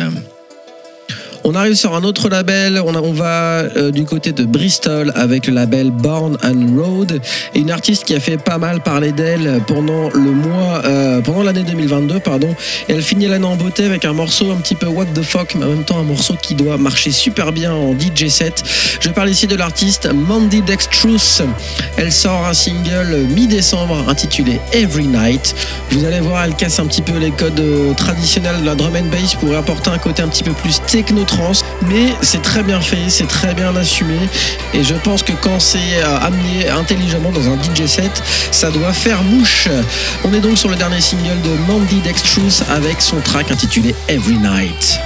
On 1.47 1.53
arrive 1.53 1.75
sur 1.75 1.93
un 1.93 2.03
autre 2.03 2.27
label, 2.27 2.81
on, 2.83 3.13
va 3.13 3.59
euh, 3.59 3.91
du 3.91 4.03
côté 4.03 4.31
de 4.31 4.45
Bristol 4.45 5.11
avec 5.13 5.45
le 5.45 5.53
label 5.53 5.91
Born 5.91 6.37
and 6.43 6.75
Road 6.75 7.21
et 7.53 7.59
une 7.59 7.69
artiste 7.69 8.05
qui 8.05 8.15
a 8.15 8.19
fait 8.19 8.37
pas 8.37 8.57
mal 8.57 8.81
parler 8.81 9.11
d'elle 9.11 9.61
pendant 9.67 10.09
le 10.09 10.31
mois, 10.31 10.81
euh, 10.85 11.21
pendant 11.21 11.43
l'année 11.43 11.61
2022 11.61 12.19
pardon. 12.19 12.55
Et 12.89 12.93
elle 12.93 13.03
finit 13.03 13.27
l'année 13.27 13.45
en 13.45 13.57
beauté 13.57 13.85
avec 13.85 14.05
un 14.05 14.13
morceau 14.13 14.49
un 14.49 14.55
petit 14.55 14.73
peu 14.73 14.87
what 14.87 15.05
the 15.13 15.21
fuck, 15.21 15.53
mais 15.53 15.65
en 15.65 15.69
même 15.69 15.83
temps 15.83 15.99
un 15.99 16.03
morceau 16.03 16.35
qui 16.41 16.55
doit 16.55 16.79
marcher 16.79 17.11
super 17.11 17.51
bien 17.51 17.75
en 17.75 17.93
DJ 17.93 18.27
set. 18.29 18.63
Je 18.99 19.09
parle 19.09 19.29
ici 19.29 19.45
de 19.45 19.55
l'artiste 19.55 20.11
Mandy 20.11 20.63
Dextrous. 20.63 21.43
Elle 21.97 22.11
sort 22.11 22.47
un 22.47 22.55
single 22.55 23.17
mi-décembre 23.35 24.03
intitulé 24.07 24.59
Every 24.73 25.05
Night. 25.05 25.53
Vous 25.91 26.05
allez 26.05 26.21
voir, 26.21 26.43
elle 26.43 26.55
casse 26.55 26.79
un 26.79 26.87
petit 26.87 27.03
peu 27.03 27.19
les 27.19 27.29
codes 27.29 27.59
euh, 27.59 27.93
traditionnels 27.93 28.61
de 28.61 28.65
la 28.65 28.73
drum 28.73 28.95
and 28.95 29.11
bass 29.11 29.35
pour 29.35 29.55
apporter 29.55 29.91
un 29.91 29.99
côté 29.99 30.23
un 30.23 30.27
petit 30.27 30.43
peu 30.43 30.53
plus 30.53 30.81
Mais 31.89 32.13
c'est 32.21 32.41
très 32.41 32.63
bien 32.63 32.81
fait, 32.81 33.09
c'est 33.09 33.27
très 33.27 33.53
bien 33.53 33.75
assumé. 33.75 34.17
Et 34.73 34.83
je 34.83 34.95
pense 34.95 35.23
que 35.23 35.33
quand 35.33 35.59
c'est 35.59 35.77
euh, 35.97 36.19
amené 36.19 36.69
intelligemment 36.69 37.31
dans 37.31 37.47
un 37.49 37.57
DJ 37.61 37.85
set, 37.87 38.23
ça 38.51 38.71
doit 38.71 38.93
faire 38.93 39.21
mouche. 39.23 39.67
On 40.23 40.33
est 40.33 40.39
donc 40.39 40.57
sur 40.57 40.69
le 40.69 40.75
dernier 40.75 41.01
single 41.01 41.41
de 41.43 41.51
Mandy 41.67 41.99
Dextrous 42.01 42.63
avec 42.69 43.01
son 43.01 43.19
track 43.21 43.51
intitulé 43.51 43.93
Every 44.07 44.37
Night. 44.37 44.99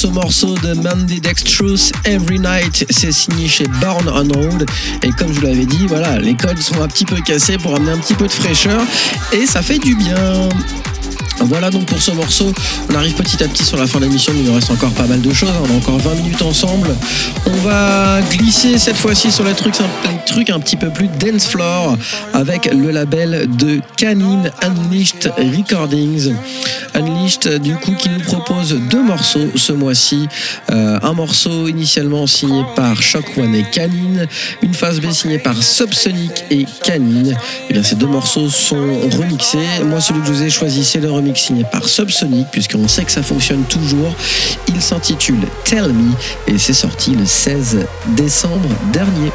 Ce 0.00 0.06
morceau 0.06 0.54
de 0.62 0.72
Mandy 0.72 1.20
Dextrous, 1.20 1.92
Every 2.06 2.38
Night, 2.38 2.86
c'est 2.88 3.12
signé 3.12 3.46
chez 3.46 3.66
Born 3.82 4.08
on 4.08 4.32
Road. 4.32 4.64
Et 5.02 5.10
comme 5.10 5.30
je 5.30 5.40
vous 5.40 5.46
l'avais 5.46 5.66
dit, 5.66 5.86
voilà, 5.88 6.18
les 6.18 6.34
codes 6.34 6.58
sont 6.58 6.80
un 6.80 6.88
petit 6.88 7.04
peu 7.04 7.16
cassés 7.16 7.58
pour 7.58 7.74
amener 7.74 7.90
un 7.90 7.98
petit 7.98 8.14
peu 8.14 8.26
de 8.26 8.32
fraîcheur 8.32 8.80
et 9.30 9.44
ça 9.44 9.60
fait 9.60 9.78
du 9.78 9.94
bien. 9.94 10.48
Voilà 11.40 11.68
donc 11.68 11.84
pour 11.84 12.00
ce 12.00 12.12
morceau. 12.12 12.50
On 12.90 12.94
arrive 12.94 13.12
petit 13.12 13.42
à 13.44 13.48
petit 13.48 13.62
sur 13.62 13.76
la 13.76 13.86
fin 13.86 13.98
de 13.98 14.06
l'émission, 14.06 14.32
il 14.34 14.44
nous 14.44 14.54
reste 14.54 14.70
encore 14.70 14.92
pas 14.92 15.06
mal 15.06 15.20
de 15.20 15.34
choses. 15.34 15.50
On 15.68 15.74
a 15.74 15.76
encore 15.76 15.98
20 15.98 16.14
minutes 16.14 16.42
ensemble. 16.42 16.88
On 17.44 17.56
va 17.56 18.22
glisser 18.30 18.78
cette 18.78 18.96
fois-ci 18.96 19.30
sur 19.30 19.44
les 19.44 19.54
trucs, 19.54 19.74
les 19.78 20.24
trucs 20.24 20.48
un 20.48 20.60
petit 20.60 20.76
peu 20.76 20.88
plus 20.88 21.08
dance 21.08 21.46
floor 21.46 21.98
avec 22.32 22.72
le 22.72 22.90
label 22.90 23.48
de 23.54 23.80
Canine 23.98 24.50
Unleashed 24.62 25.30
Recordings. 25.36 26.34
Du 27.38 27.76
coup, 27.76 27.94
qui 27.94 28.08
nous 28.08 28.18
propose 28.20 28.74
deux 28.90 29.02
morceaux 29.02 29.52
ce 29.54 29.72
mois-ci. 29.72 30.28
Euh, 30.72 30.98
un 31.00 31.12
morceau 31.12 31.68
initialement 31.68 32.26
signé 32.26 32.64
par 32.74 33.00
Shock 33.00 33.38
One 33.38 33.54
et 33.54 33.62
Canine, 33.70 34.26
une 34.62 34.74
phase 34.74 35.00
B 35.00 35.10
signée 35.12 35.38
par 35.38 35.62
Subsonic 35.62 36.44
et 36.50 36.66
Canine. 36.82 37.36
Et 37.68 37.72
bien, 37.72 37.84
ces 37.84 37.94
deux 37.94 38.08
morceaux 38.08 38.50
sont 38.50 39.00
remixés. 39.10 39.58
Moi, 39.84 40.00
celui 40.00 40.20
que 40.22 40.26
je 40.26 40.32
vous 40.32 40.42
ai 40.42 40.50
choisi, 40.50 40.84
c'est 40.84 40.98
le 40.98 41.10
remix 41.10 41.40
signé 41.40 41.64
par 41.70 41.88
Subsonic, 41.88 42.48
puisqu'on 42.50 42.88
sait 42.88 43.04
que 43.04 43.12
ça 43.12 43.22
fonctionne 43.22 43.62
toujours. 43.62 44.12
Il 44.66 44.82
s'intitule 44.82 45.46
Tell 45.64 45.92
Me 45.92 46.12
et 46.48 46.58
c'est 46.58 46.72
sorti 46.72 47.12
le 47.12 47.26
16 47.26 47.86
décembre 48.16 48.68
dernier. 48.92 49.30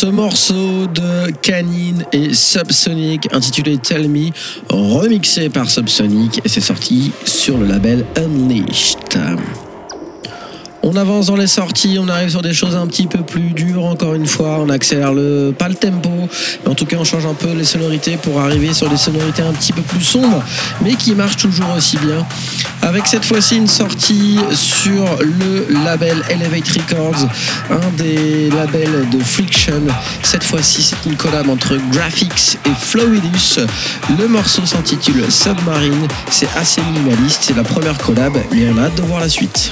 Ce 0.00 0.06
morceau 0.06 0.86
de 0.86 1.30
Canine 1.42 2.06
et 2.10 2.32
Subsonic 2.32 3.30
intitulé 3.34 3.76
Tell 3.76 4.08
Me, 4.08 4.30
remixé 4.70 5.50
par 5.50 5.68
Subsonic 5.68 6.40
et 6.42 6.48
c'est 6.48 6.62
sorti 6.62 7.12
sur 7.26 7.58
le 7.58 7.66
label 7.66 8.06
Unleashed. 8.16 8.96
On 10.92 10.96
avance 10.96 11.26
dans 11.26 11.36
les 11.36 11.46
sorties, 11.46 11.98
on 12.00 12.08
arrive 12.08 12.30
sur 12.30 12.42
des 12.42 12.52
choses 12.52 12.74
un 12.74 12.88
petit 12.88 13.06
peu 13.06 13.22
plus 13.22 13.52
dures 13.52 13.84
encore 13.84 14.14
une 14.14 14.26
fois, 14.26 14.58
on 14.58 14.68
accélère 14.68 15.12
pas 15.56 15.68
le 15.68 15.76
tempo, 15.76 16.10
mais 16.64 16.68
en 16.68 16.74
tout 16.74 16.84
cas 16.84 16.96
on 16.98 17.04
change 17.04 17.26
un 17.26 17.34
peu 17.34 17.52
les 17.52 17.62
sonorités 17.62 18.16
pour 18.16 18.40
arriver 18.40 18.74
sur 18.74 18.88
des 18.88 18.96
sonorités 18.96 19.42
un 19.42 19.52
petit 19.52 19.72
peu 19.72 19.82
plus 19.82 20.00
sombres, 20.00 20.42
mais 20.82 20.94
qui 20.94 21.14
marchent 21.14 21.36
toujours 21.36 21.72
aussi 21.76 21.96
bien. 21.98 22.26
Avec 22.82 23.06
cette 23.06 23.24
fois-ci 23.24 23.58
une 23.58 23.68
sortie 23.68 24.38
sur 24.52 25.04
le 25.20 25.84
label 25.84 26.24
Elevate 26.28 26.68
Records, 26.70 27.28
un 27.70 27.96
des 27.96 28.50
labels 28.50 29.08
de 29.10 29.22
Friction. 29.22 29.82
Cette 30.24 30.42
fois-ci 30.42 30.82
c'est 30.82 31.08
une 31.08 31.14
collab 31.14 31.48
entre 31.50 31.76
Graphics 31.92 32.58
et 32.66 32.74
Flowidus. 32.76 33.60
Le 34.18 34.26
morceau 34.26 34.66
s'intitule 34.66 35.30
Submarine, 35.30 36.08
c'est 36.32 36.50
assez 36.56 36.82
minimaliste, 36.82 37.42
c'est 37.42 37.56
la 37.56 37.62
première 37.62 37.96
collab, 37.96 38.36
mais 38.52 38.68
on 38.74 38.78
a 38.78 38.86
hâte 38.86 38.96
de 38.96 39.02
voir 39.02 39.20
la 39.20 39.28
suite. 39.28 39.70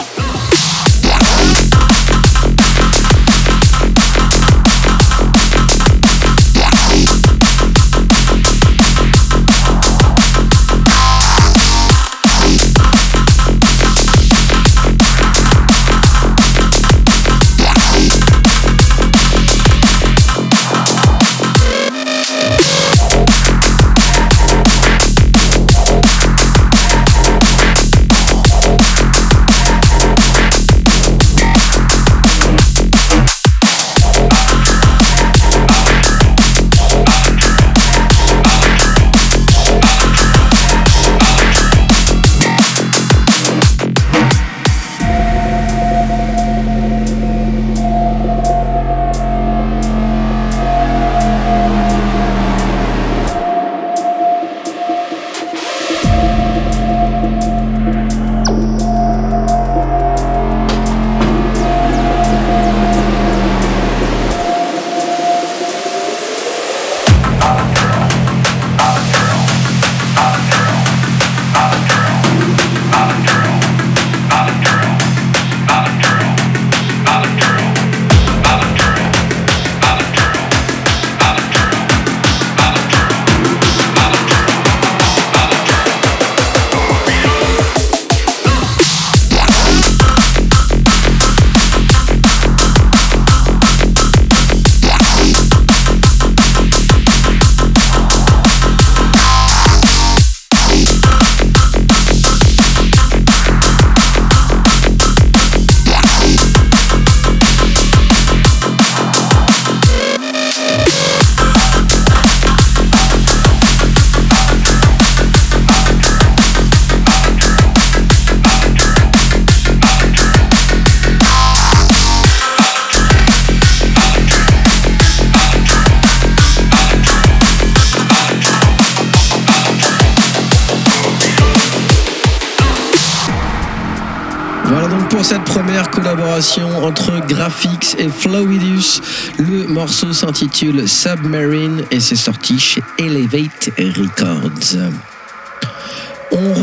Et 137.97 138.09
Flowidus. 138.09 139.01
Le 139.39 139.67
morceau 139.67 140.13
s'intitule 140.13 140.89
Submarine 140.89 141.85
et 141.91 142.01
c'est 142.01 142.17
sorti 142.17 142.59
chez 142.59 142.83
Elevate 142.99 143.71
Records. 143.79 144.93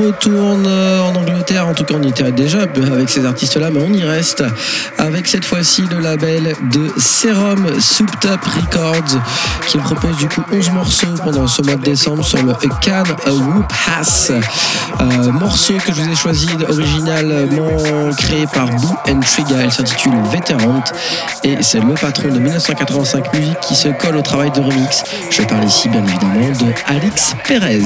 Retourne 0.05 0.67
en 0.67 1.15
Angleterre, 1.15 1.67
en 1.67 1.73
tout 1.73 1.83
cas 1.83 1.95
on 1.97 2.03
y 2.03 2.09
était 2.09 2.31
déjà 2.31 2.59
avec 2.61 3.09
ces 3.09 3.25
artistes-là, 3.25 3.71
mais 3.71 3.81
on 3.81 3.91
y 3.91 4.03
reste 4.03 4.43
avec 4.99 5.25
cette 5.25 5.45
fois-ci 5.45 5.81
le 5.89 5.99
label 5.99 6.53
de 6.71 6.91
Serum 6.99 7.65
Up 7.65 8.39
Records 8.43 9.19
qui 9.67 9.79
propose 9.79 10.15
du 10.17 10.27
coup 10.27 10.43
11 10.51 10.69
morceaux 10.71 11.15
pendant 11.23 11.47
ce 11.47 11.63
mois 11.63 11.75
de 11.75 11.81
décembre 11.81 12.23
sur 12.23 12.43
le 12.43 12.53
Can 12.53 13.03
Whoop 13.25 13.73
Hass. 13.87 14.31
Euh, 14.31 15.31
morceau 15.31 15.73
que 15.77 15.91
je 15.91 16.01
vous 16.01 16.11
ai 16.11 16.15
choisi 16.15 16.49
originalement 16.69 18.11
créé 18.15 18.45
par 18.53 18.67
Boo 18.67 18.95
and 19.09 19.21
Trigger, 19.21 19.63
il 19.63 19.71
s'intitule 19.71 20.13
Veteran 20.31 20.83
et 21.43 21.57
c'est 21.61 21.79
le 21.79 21.95
patron 21.95 22.27
de 22.27 22.37
1985 22.37 23.33
musique 23.33 23.59
qui 23.61 23.75
se 23.75 23.89
colle 23.89 24.17
au 24.17 24.21
travail 24.21 24.51
de 24.51 24.59
remix. 24.59 25.03
Je 25.31 25.41
parle 25.41 25.65
ici 25.65 25.89
bien 25.89 26.03
évidemment 26.03 26.49
de 26.49 26.73
Alex 26.85 27.35
Perez. 27.47 27.81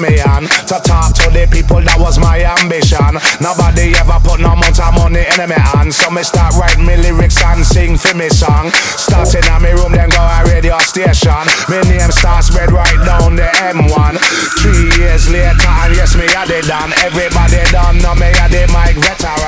Hand 0.03 0.51
To 0.69 0.81
talk 0.83 1.15
to 1.23 1.31
the 1.31 1.47
people, 1.47 1.81
that 1.83 1.99
was 2.01 2.19
my 2.19 2.43
ambition. 2.59 3.15
Nobody 3.39 3.95
ever 3.95 4.19
put 4.25 4.41
no 4.41 4.57
amount 4.57 4.81
of 4.81 4.93
money 4.95 5.23
in 5.23 5.39
me 5.47 5.55
hand. 5.55 5.95
So 5.95 6.11
me 6.11 6.23
start 6.23 6.55
write 6.59 6.79
me 6.79 6.97
lyrics 6.97 7.39
and 7.45 7.65
sing 7.65 7.97
for 7.97 8.15
me 8.17 8.29
song. 8.29 8.71
Starting 8.99 9.47
in 9.47 9.59
me 9.63 9.71
room, 9.77 9.93
then 9.93 10.11
go 10.11 10.23
a 10.23 10.43
radio 10.51 10.79
station. 10.83 11.45
Me 11.71 11.79
name 11.87 12.11
start 12.11 12.45
spread 12.45 12.73
right 12.73 12.99
down 13.07 13.37
the 13.37 13.47
M1 13.71 14.19
Three 14.59 14.91
years 14.99 15.31
later, 15.31 15.71
and 15.85 15.95
yes, 15.95 16.17
me 16.17 16.27
had 16.33 16.51
it 16.51 16.65
done. 16.67 16.91
Everybody 17.05 17.63
done 17.71 17.99
know 18.03 18.15
me 18.15 18.33
a 18.33 18.49
the 18.51 18.67
mic 18.73 18.97
veteran. 18.99 19.45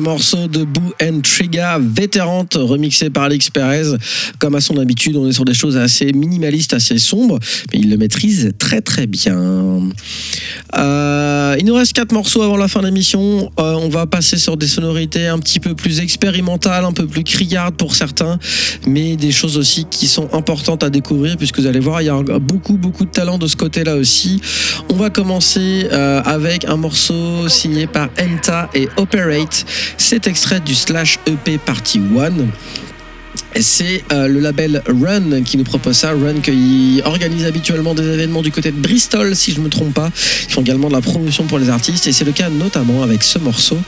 morceau 0.00 0.48
de 0.48 0.64
Boo 0.64 0.92
and 1.02 1.20
Trigger, 1.22 1.76
vétérante, 1.80 2.54
remixé 2.54 3.10
par 3.10 3.24
Alex 3.24 3.50
Perez. 3.50 3.96
Comme 4.38 4.54
à 4.54 4.60
son 4.60 4.76
habitude, 4.78 5.16
on 5.16 5.28
est 5.28 5.32
sur 5.32 5.44
des 5.44 5.54
choses 5.54 5.76
assez 5.76 6.12
minimalistes, 6.12 6.74
assez 6.74 6.98
sombres, 6.98 7.38
mais 7.72 7.80
il 7.80 7.90
le 7.90 7.96
maîtrise 7.96 8.52
très 8.58 8.80
très 8.80 9.06
bien. 9.06 9.80
Euh, 10.76 11.56
il 11.58 11.64
nous 11.66 11.74
reste 11.74 11.92
quatre 11.92 12.12
morceaux 12.12 12.42
avant 12.42 12.56
la 12.56 12.68
fin 12.68 12.80
de 12.80 12.86
l'émission. 12.86 13.50
Euh, 13.58 13.74
on 13.74 13.88
va 13.88 14.06
passer 14.06 14.38
sur 14.38 14.56
des 14.56 14.66
sonorités 14.66 15.26
un 15.26 15.38
petit 15.38 15.60
peu 15.60 15.74
plus 15.74 16.00
expérimentales, 16.00 16.84
un 16.84 16.92
peu 16.92 17.06
plus 17.06 17.24
criardes 17.24 17.76
pour 17.76 17.94
certains, 17.94 18.38
mais 18.86 19.16
des 19.16 19.32
choses 19.32 19.56
aussi 19.58 19.86
qui 19.90 20.06
sont 20.06 20.28
importantes 20.32 20.84
à 20.84 20.90
découvrir, 20.90 21.36
puisque 21.36 21.58
vous 21.60 21.66
allez 21.66 21.80
voir, 21.80 22.02
il 22.02 22.06
y 22.06 22.10
a 22.10 22.22
beaucoup 22.38 22.76
beaucoup 22.76 23.04
de 23.04 23.10
talent 23.10 23.38
de 23.38 23.46
ce 23.46 23.56
côté-là 23.56 23.96
aussi. 23.96 24.40
On 24.88 24.94
va 24.94 25.10
commencer 25.10 25.88
euh, 25.92 26.22
avec 26.24 26.64
un 26.64 26.76
morceau 26.76 27.48
signé 27.48 27.86
par 27.86 28.08
Enta 28.20 28.68
et 28.74 28.88
Operate. 28.96 29.64
C'est 29.96 30.26
extrait 30.26 30.60
du 30.60 30.74
Slash 30.74 31.18
EP 31.26 31.58
Party 31.58 32.00
1. 32.18 32.46
Et 33.54 33.62
C'est 33.62 34.04
euh, 34.12 34.28
le 34.28 34.38
label 34.38 34.82
Run 34.86 35.42
qui 35.42 35.56
nous 35.56 35.64
propose 35.64 35.96
ça. 35.96 36.10
Run 36.10 36.40
qui 36.40 37.00
organise 37.04 37.44
habituellement 37.44 37.94
des 37.94 38.06
événements 38.06 38.42
du 38.42 38.52
côté 38.52 38.70
de 38.70 38.80
Bristol, 38.80 39.34
si 39.34 39.52
je 39.52 39.58
ne 39.58 39.64
me 39.64 39.68
trompe 39.68 39.94
pas. 39.94 40.10
Ils 40.48 40.52
font 40.52 40.60
également 40.60 40.88
de 40.88 40.94
la 40.94 41.00
promotion 41.00 41.44
pour 41.44 41.58
les 41.58 41.68
artistes 41.68 42.06
et 42.06 42.12
c'est 42.12 42.24
le 42.24 42.32
cas 42.32 42.48
notamment 42.48 43.02
avec 43.02 43.22
ce 43.22 43.38
morceau. 43.38 43.78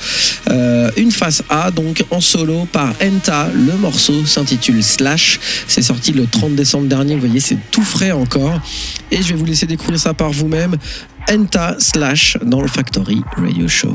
Euh, 0.50 0.90
une 0.96 1.12
face 1.12 1.42
A, 1.48 1.70
donc 1.70 2.04
en 2.10 2.20
solo 2.20 2.66
par 2.70 2.92
Enta. 3.02 3.48
Le 3.54 3.76
morceau 3.76 4.26
s'intitule 4.26 4.82
Slash. 4.82 5.38
C'est 5.68 5.82
sorti 5.82 6.12
le 6.12 6.26
30 6.26 6.56
décembre 6.56 6.88
dernier. 6.88 7.14
Vous 7.14 7.20
voyez, 7.20 7.40
c'est 7.40 7.58
tout 7.70 7.84
frais 7.84 8.12
encore. 8.12 8.60
Et 9.10 9.22
je 9.22 9.28
vais 9.28 9.34
vous 9.34 9.46
laisser 9.46 9.66
découvrir 9.66 9.98
ça 9.98 10.12
par 10.12 10.32
vous-même. 10.32 10.76
Enta 11.30 11.76
Slash 11.78 12.36
dans 12.44 12.60
le 12.60 12.68
Factory 12.68 13.22
Radio 13.36 13.68
Show. 13.68 13.94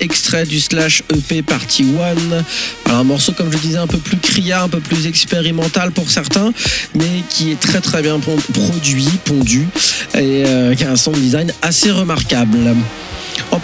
Extrait 0.00 0.44
du 0.44 0.60
slash 0.60 1.02
EP 1.14 1.42
partie 1.42 1.84
1. 1.84 2.86
Alors 2.86 3.00
un 3.00 3.04
morceau 3.04 3.32
comme 3.32 3.52
je 3.52 3.58
disais 3.58 3.78
un 3.78 3.86
peu 3.86 3.98
plus 3.98 4.16
criard, 4.16 4.64
un 4.64 4.68
peu 4.68 4.80
plus 4.80 5.06
expérimental 5.06 5.92
pour 5.92 6.10
certains, 6.10 6.52
mais 6.94 7.22
qui 7.28 7.52
est 7.52 7.60
très 7.60 7.80
très 7.80 8.02
bien 8.02 8.18
produit, 8.18 9.08
pondu 9.24 9.66
et 10.14 10.44
euh, 10.46 10.74
qui 10.74 10.84
a 10.84 10.90
un 10.90 10.96
sound 10.96 11.18
design 11.18 11.52
assez 11.62 11.90
remarquable. 11.90 12.58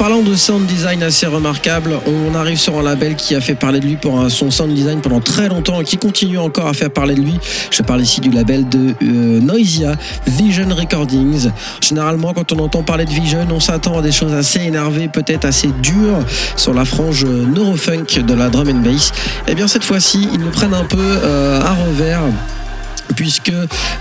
Parlant 0.01 0.22
de 0.22 0.34
sound 0.34 0.64
design 0.64 1.03
assez 1.03 1.26
remarquable, 1.26 2.01
on 2.07 2.34
arrive 2.34 2.57
sur 2.57 2.78
un 2.78 2.82
label 2.82 3.16
qui 3.16 3.34
a 3.34 3.40
fait 3.42 3.55
parler 3.55 3.80
de 3.80 3.84
lui 3.84 3.96
pour 3.96 4.30
son 4.30 4.51
sound 4.51 4.72
design 4.72 5.03
pendant 5.03 5.20
très 5.20 5.51
longtemps 5.51 5.82
et 5.82 5.84
qui 5.84 5.98
continue 5.98 6.38
encore 6.38 6.68
à 6.68 6.72
faire 6.72 6.90
parler 6.90 7.14
de 7.14 7.20
lui. 7.20 7.34
Je 7.70 7.82
parle 7.82 8.01
ici 8.01 8.22
du 8.22 8.30
label 8.30 8.66
de 8.66 8.94
euh, 9.03 9.40
Noisia, 9.40 9.96
Vision 10.26 10.68
Recordings. 10.74 11.51
Généralement, 11.82 12.32
quand 12.32 12.51
on 12.51 12.61
entend 12.61 12.82
parler 12.82 13.05
de 13.05 13.11
Vision, 13.11 13.46
on 13.53 13.61
s'attend 13.61 13.98
à 13.98 14.01
des 14.01 14.11
choses 14.11 14.32
assez 14.32 14.61
énervées, 14.61 15.09
peut-être 15.09 15.44
assez 15.44 15.68
dures 15.82 16.24
sur 16.57 16.72
la 16.72 16.86
frange 16.86 17.24
euh, 17.24 17.44
neurofunk 17.44 18.20
de 18.20 18.32
la 18.32 18.48
drum 18.48 18.70
and 18.70 18.80
bass. 18.80 19.12
Et 19.48 19.55
bien 19.55 19.68
cette 19.68 19.84
fois-ci, 19.84 20.30
ils 20.32 20.40
nous 20.40 20.51
prennent 20.51 20.72
un 20.72 20.84
peu 20.84 20.96
euh, 20.98 21.61
à 21.61 21.74
revers 21.74 22.22
puisque 23.17 23.53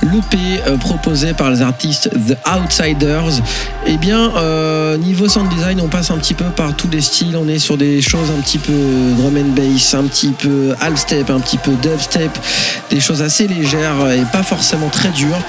l'EP 0.01 0.37
euh, 0.67 0.77
proposé 0.77 1.33
par 1.33 1.51
les 1.51 1.61
artistes 1.61 2.09
The 2.27 2.37
Outsiders, 2.47 3.41
eh 3.85 3.97
bien, 3.97 4.31
euh, 4.35 4.97
niveau 4.97 5.27
sound 5.27 5.49
design, 5.49 5.81
on 5.81 5.87
passe 5.87 6.11
un 6.11 6.17
petit 6.17 6.33
peu 6.33 6.45
par 6.45 6.75
tous 6.75 6.89
les 6.89 7.01
styles. 7.01 7.35
On 7.37 7.47
est 7.47 7.59
sur 7.59 7.77
des 7.77 8.01
choses 8.01 8.31
un 8.37 8.41
petit 8.41 8.57
peu 8.57 8.73
drum 9.17 9.37
and 9.37 9.55
bass, 9.55 9.93
un 9.93 10.03
petit 10.03 10.31
peu 10.31 10.73
half-step, 10.79 11.29
un 11.29 11.39
petit 11.39 11.57
peu 11.57 11.71
dubstep, 11.81 12.31
des 12.89 12.99
choses 12.99 13.21
assez 13.21 13.47
légères 13.47 14.11
et 14.11 14.23
pas 14.31 14.43
forcément 14.43 14.89
très 14.89 15.09
dures. 15.09 15.41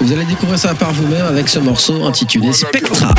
Vous 0.00 0.12
allez 0.12 0.24
découvrir 0.24 0.58
ça 0.58 0.74
par 0.74 0.92
vous-même 0.92 1.24
avec 1.26 1.48
ce 1.48 1.58
morceau 1.58 2.04
intitulé 2.04 2.52
Spectra. 2.52 3.14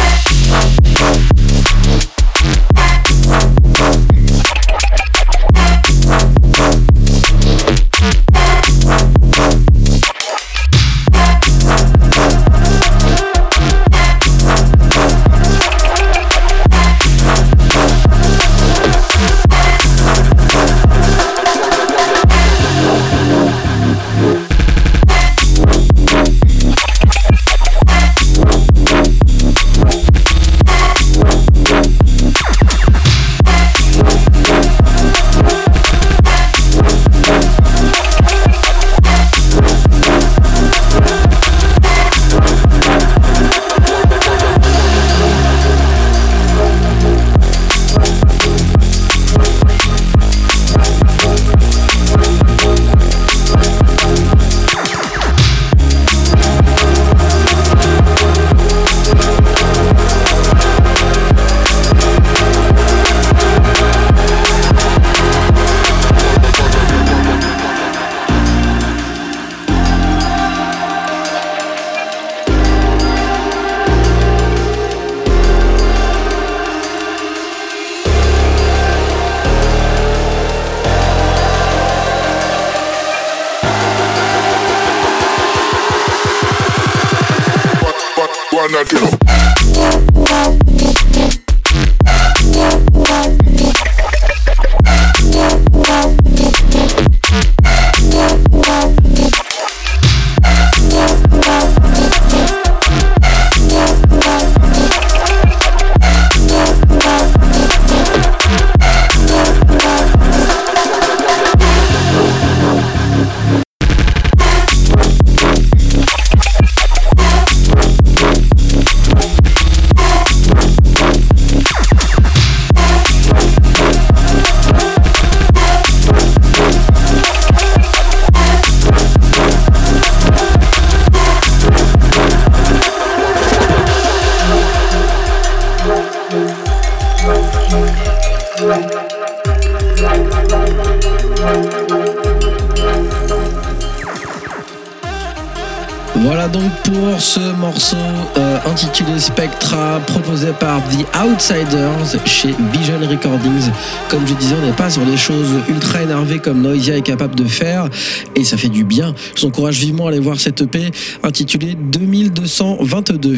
Ce 147.37 147.51
morceau 147.55 147.97
euh, 148.37 148.57
intitulé 148.65 149.19
Spectra, 149.19 149.99
proposé 150.07 150.47
par 150.59 150.81
The 150.89 151.05
Outsiders 151.23 152.19
chez 152.25 152.49
Vision 152.73 152.97
Recordings. 153.07 153.69
Comme 154.09 154.25
je 154.25 154.33
disais, 154.33 154.55
on 154.59 154.65
n'est 154.65 154.71
pas 154.71 154.89
sur 154.89 155.05
des 155.05 155.17
choses 155.17 155.51
ultra 155.69 156.01
énervées 156.01 156.39
comme 156.39 156.63
Noisia 156.63 156.97
est 156.97 157.01
capable 157.03 157.35
de 157.35 157.45
faire, 157.45 157.89
et 158.35 158.43
ça 158.43 158.57
fait 158.57 158.69
du 158.69 158.83
bien. 158.83 159.13
Je 159.35 159.41
vous 159.41 159.47
encourage 159.47 159.77
vivement 159.77 160.07
à 160.07 160.09
aller 160.09 160.19
voir 160.19 160.39
cette 160.39 160.61
EP 160.61 160.89
intitulée 161.21 161.75
2222. 161.75 163.37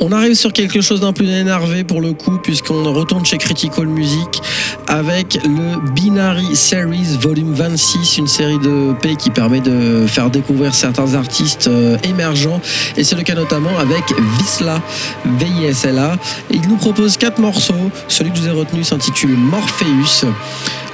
On 0.00 0.10
arrive 0.10 0.34
sur 0.34 0.52
quelque 0.52 0.80
chose 0.80 1.00
d'un 1.00 1.12
peu 1.12 1.24
énervé 1.24 1.84
pour 1.84 2.00
le 2.00 2.12
coup, 2.12 2.38
puisqu'on 2.38 2.92
retourne 2.92 3.24
chez 3.24 3.38
Critical 3.38 3.86
Music 3.86 4.42
avec 4.88 5.38
le 5.44 5.92
Binary 5.92 6.56
Series 6.56 7.18
Volume 7.20 7.52
26, 7.52 8.18
une 8.18 8.26
série 8.26 8.58
de 8.58 8.94
P 9.00 9.16
qui 9.16 9.30
permet 9.30 9.60
de 9.60 10.06
faire 10.06 10.30
découvrir 10.30 10.74
certains 10.74 11.14
artistes 11.14 11.68
euh, 11.68 11.96
émergents. 12.04 12.60
Et 12.96 13.04
c'est 13.04 13.16
le 13.16 13.22
cas 13.22 13.34
notamment 13.34 13.78
avec 13.78 14.02
Visla, 14.38 14.80
V-I-S-L-A. 15.24 16.16
Et 16.50 16.56
il 16.56 16.68
nous 16.68 16.76
propose 16.76 17.16
quatre 17.16 17.38
morceaux. 17.38 17.90
Celui 18.08 18.30
que 18.30 18.36
je 18.36 18.42
vous 18.42 18.48
ai 18.48 18.52
retenu 18.52 18.84
s'intitule 18.84 19.36
Morpheus. 19.36 20.26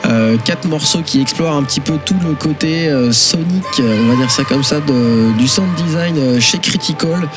Euh, 0.06 0.36
quatre 0.44 0.66
morceaux 0.66 1.02
qui 1.04 1.20
explorent 1.20 1.56
un 1.56 1.62
petit 1.62 1.80
peu 1.80 1.98
tout 2.04 2.16
le 2.26 2.34
côté 2.34 2.88
euh, 2.88 3.12
sonic, 3.12 3.64
euh, 3.80 4.04
on 4.04 4.08
va 4.08 4.16
dire 4.16 4.30
ça 4.30 4.44
comme 4.44 4.62
ça, 4.62 4.76
du 4.80 5.48
sound 5.48 5.68
design 5.76 6.16
euh, 6.18 6.40
chez 6.40 6.58
Critical. 6.58 7.28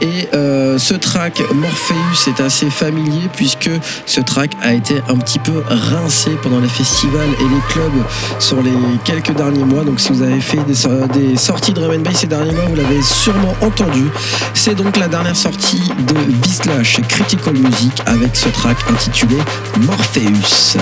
Et 0.00 0.28
ce 0.32 0.94
track 0.94 1.42
Morpheus 1.54 2.28
est 2.28 2.40
assez 2.40 2.70
familier 2.70 3.28
puisque 3.36 3.70
ce 4.06 4.20
track 4.20 4.50
a 4.60 4.72
été 4.72 5.00
un 5.08 5.16
petit 5.16 5.38
peu 5.38 5.62
rincé 5.68 6.30
pendant 6.42 6.58
les 6.58 6.68
festivals 6.68 7.28
et 7.38 7.44
les 7.44 7.60
clubs 7.68 8.04
sur 8.40 8.60
les 8.62 8.72
quelques 9.04 9.32
derniers 9.32 9.64
mois. 9.64 9.84
Donc 9.84 10.00
si 10.00 10.12
vous 10.12 10.22
avez 10.22 10.40
fait 10.40 10.58
des 10.64 11.36
sorties 11.36 11.72
de 11.72 11.80
drum 11.80 11.94
and 11.94 12.00
bass 12.00 12.16
ces 12.16 12.26
derniers 12.26 12.52
mois, 12.52 12.64
vous 12.68 12.74
l'avez 12.74 13.02
sûrement 13.02 13.54
entendu. 13.60 14.10
C'est 14.54 14.74
donc 14.74 14.96
la 14.96 15.08
dernière 15.08 15.36
sortie 15.36 15.82
de 15.98 16.14
Visla 16.42 16.82
chez 16.82 17.02
Critical 17.02 17.54
Music 17.54 17.92
avec 18.06 18.34
ce 18.34 18.48
track 18.48 18.78
intitulé 18.90 19.36
Morpheus. 19.82 20.78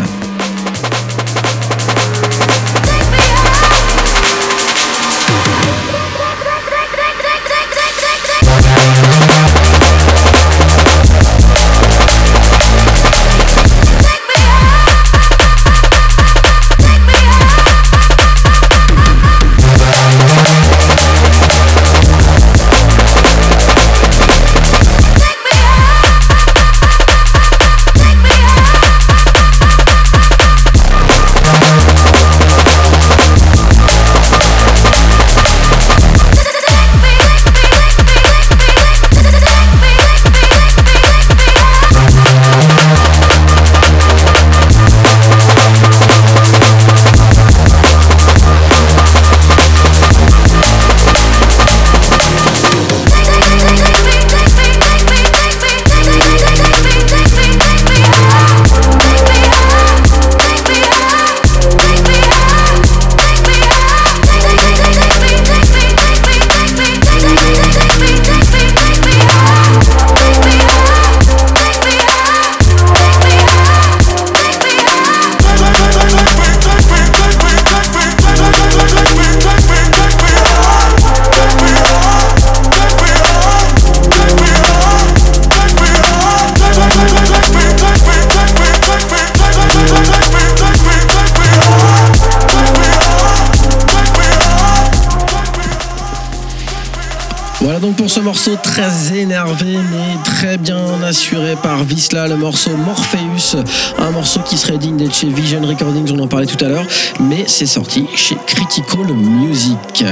Très 98.49 99.18
énervé 99.18 99.76
mais 99.91 100.16
très 100.24 100.57
bien 100.57 101.03
assuré 101.03 101.57
par 101.62 101.84
Visla, 101.84 102.26
le 102.26 102.36
morceau 102.36 102.70
Morpheus, 102.70 103.57
un 103.99 104.11
morceau 104.11 104.41
qui 104.41 104.57
serait 104.57 104.78
digne 104.78 104.97
d'être 104.97 105.14
chez 105.14 105.28
Vision 105.28 105.61
Recordings, 105.61 106.11
on 106.12 106.18
en 106.20 106.26
parlait 106.26 106.47
tout 106.47 106.62
à 106.64 106.68
l'heure, 106.68 106.86
mais 107.20 107.45
c'est 107.47 107.66
sorti 107.66 108.07
chez 108.16 108.36
Critical 108.47 109.07
Music. 109.14 110.05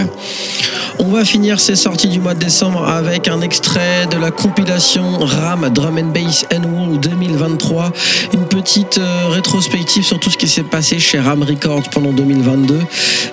On 0.98 1.06
va 1.06 1.24
finir 1.24 1.58
ces 1.58 1.76
sorties 1.76 2.08
du 2.08 2.20
mois 2.20 2.34
de 2.34 2.40
décembre 2.40 2.86
avec 2.86 3.28
un 3.28 3.40
extrait 3.40 4.06
de 4.10 4.18
la 4.18 4.30
compilation 4.30 5.18
RAM 5.20 5.68
Drum 5.70 5.96
and 5.96 6.12
Bass 6.12 6.44
Annual 6.50 6.98
2023, 7.00 7.92
une 8.34 8.37
petite 8.62 8.98
euh, 8.98 9.28
rétrospective 9.28 10.02
sur 10.02 10.18
tout 10.18 10.30
ce 10.30 10.36
qui 10.36 10.48
s'est 10.48 10.64
passé 10.64 10.98
chez 10.98 11.20
RAM 11.20 11.44
Records 11.44 11.90
pendant 11.90 12.10
2022. 12.10 12.80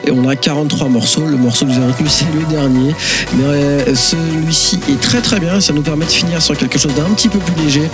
Et 0.05 0.11
on 0.11 0.29
a 0.29 0.35
43 0.35 0.87
morceaux. 0.87 1.25
Le 1.25 1.35
morceau 1.35 1.65
que 1.65 1.71
vous 1.71 1.77
avez 1.77 1.91
retenu, 1.91 2.07
c'est 2.07 2.27
le 2.35 2.45
dernier. 2.45 2.93
Mais 3.33 3.43
euh, 3.45 3.95
celui-ci 3.95 4.79
est 4.87 5.01
très 5.01 5.21
très 5.21 5.39
bien. 5.39 5.59
Ça 5.59 5.73
nous 5.73 5.81
permet 5.81 6.05
de 6.05 6.11
finir 6.11 6.43
sur 6.43 6.55
quelque 6.55 6.77
chose 6.77 6.93
d'un 6.93 7.11
petit 7.15 7.29
peu 7.29 7.39
plus 7.39 7.55
léger. 7.63 7.89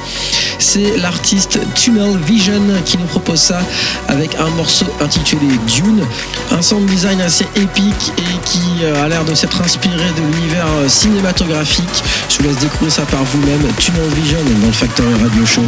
C'est 0.60 0.98
l'artiste 0.98 1.58
Tunnel 1.74 2.18
Vision 2.28 2.62
qui 2.84 2.98
nous 2.98 3.06
propose 3.06 3.40
ça 3.40 3.62
avec 4.10 4.36
un 4.36 4.50
morceau 4.58 4.88
intitulé 5.00 5.48
Dune. 5.68 6.04
Un 6.52 6.62
sound 6.62 6.86
design 6.88 7.22
assez 7.22 7.46
épique 7.56 8.12
et 8.18 8.46
qui 8.46 8.84
euh, 8.84 9.06
a 9.06 9.08
l'air 9.08 9.24
de 9.24 9.34
s'être 9.36 9.62
inspiré 9.62 9.96
de 9.96 10.36
l'univers 10.36 10.68
cinématographique. 10.90 12.04
Je 12.28 12.38
vous 12.40 12.44
laisse 12.44 12.58
découvrir 12.58 12.92
ça 12.92 13.04
par 13.04 13.24
vous-même. 13.24 13.62
Tunnel 13.80 14.10
Vision 14.22 14.38
dans 14.60 14.68
le 14.68 14.74
Factory 14.74 15.14
Radio 15.24 15.46
Show. 15.46 15.64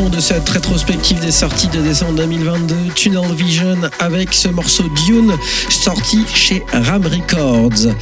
De 0.00 0.20
cette 0.20 0.48
rétrospective 0.48 1.20
des 1.20 1.30
sorties 1.30 1.68
de 1.68 1.82
décembre 1.82 2.14
2022, 2.14 2.74
Tunnel 2.94 3.34
Vision 3.34 3.76
avec 3.98 4.32
ce 4.32 4.48
morceau 4.48 4.84
Dune 5.04 5.34
sorti 5.68 6.24
chez 6.34 6.64
Ram 6.72 7.04
Records. 7.04 7.92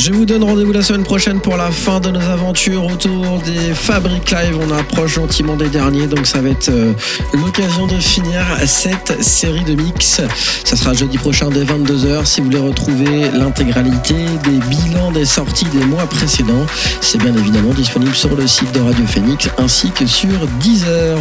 Je 0.00 0.14
vous 0.14 0.24
donne 0.24 0.42
rendez-vous 0.44 0.72
la 0.72 0.80
semaine 0.80 1.02
prochaine 1.02 1.40
pour 1.40 1.58
la 1.58 1.70
fin 1.70 2.00
de 2.00 2.10
nos 2.10 2.22
aventures 2.22 2.86
autour 2.86 3.38
des 3.40 3.74
Fabric 3.74 4.30
Live. 4.30 4.58
On 4.58 4.72
approche 4.72 5.16
gentiment 5.16 5.56
des 5.56 5.68
derniers, 5.68 6.06
donc 6.06 6.26
ça 6.26 6.40
va 6.40 6.48
être 6.48 6.70
euh, 6.70 6.94
l'occasion 7.34 7.86
de 7.86 7.96
finir 7.96 8.42
cette 8.64 9.22
série 9.22 9.62
de 9.62 9.74
mix. 9.74 10.22
Ça 10.64 10.76
sera 10.76 10.94
jeudi 10.94 11.18
prochain 11.18 11.50
dès 11.50 11.64
22h. 11.64 12.24
Si 12.24 12.40
vous 12.40 12.46
voulez 12.46 12.60
retrouver 12.60 13.30
l'intégralité 13.34 14.14
des 14.14 14.58
bilans 14.70 15.12
des 15.12 15.26
sorties 15.26 15.66
des 15.66 15.84
mois 15.84 16.06
précédents, 16.06 16.64
c'est 17.02 17.18
bien 17.18 17.36
évidemment 17.36 17.74
disponible 17.74 18.14
sur 18.14 18.34
le 18.34 18.46
site 18.46 18.72
de 18.72 18.80
Radio 18.80 19.04
Phoenix 19.04 19.50
ainsi 19.58 19.90
que 19.90 20.06
sur 20.06 20.46
Deezer. 20.60 21.18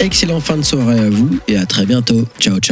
Excellent 0.00 0.40
fin 0.40 0.56
de 0.56 0.62
soirée 0.62 0.98
à 0.98 1.10
vous 1.10 1.30
et 1.46 1.56
à 1.56 1.64
très 1.64 1.86
bientôt. 1.86 2.24
Ciao, 2.40 2.58
ciao. 2.58 2.64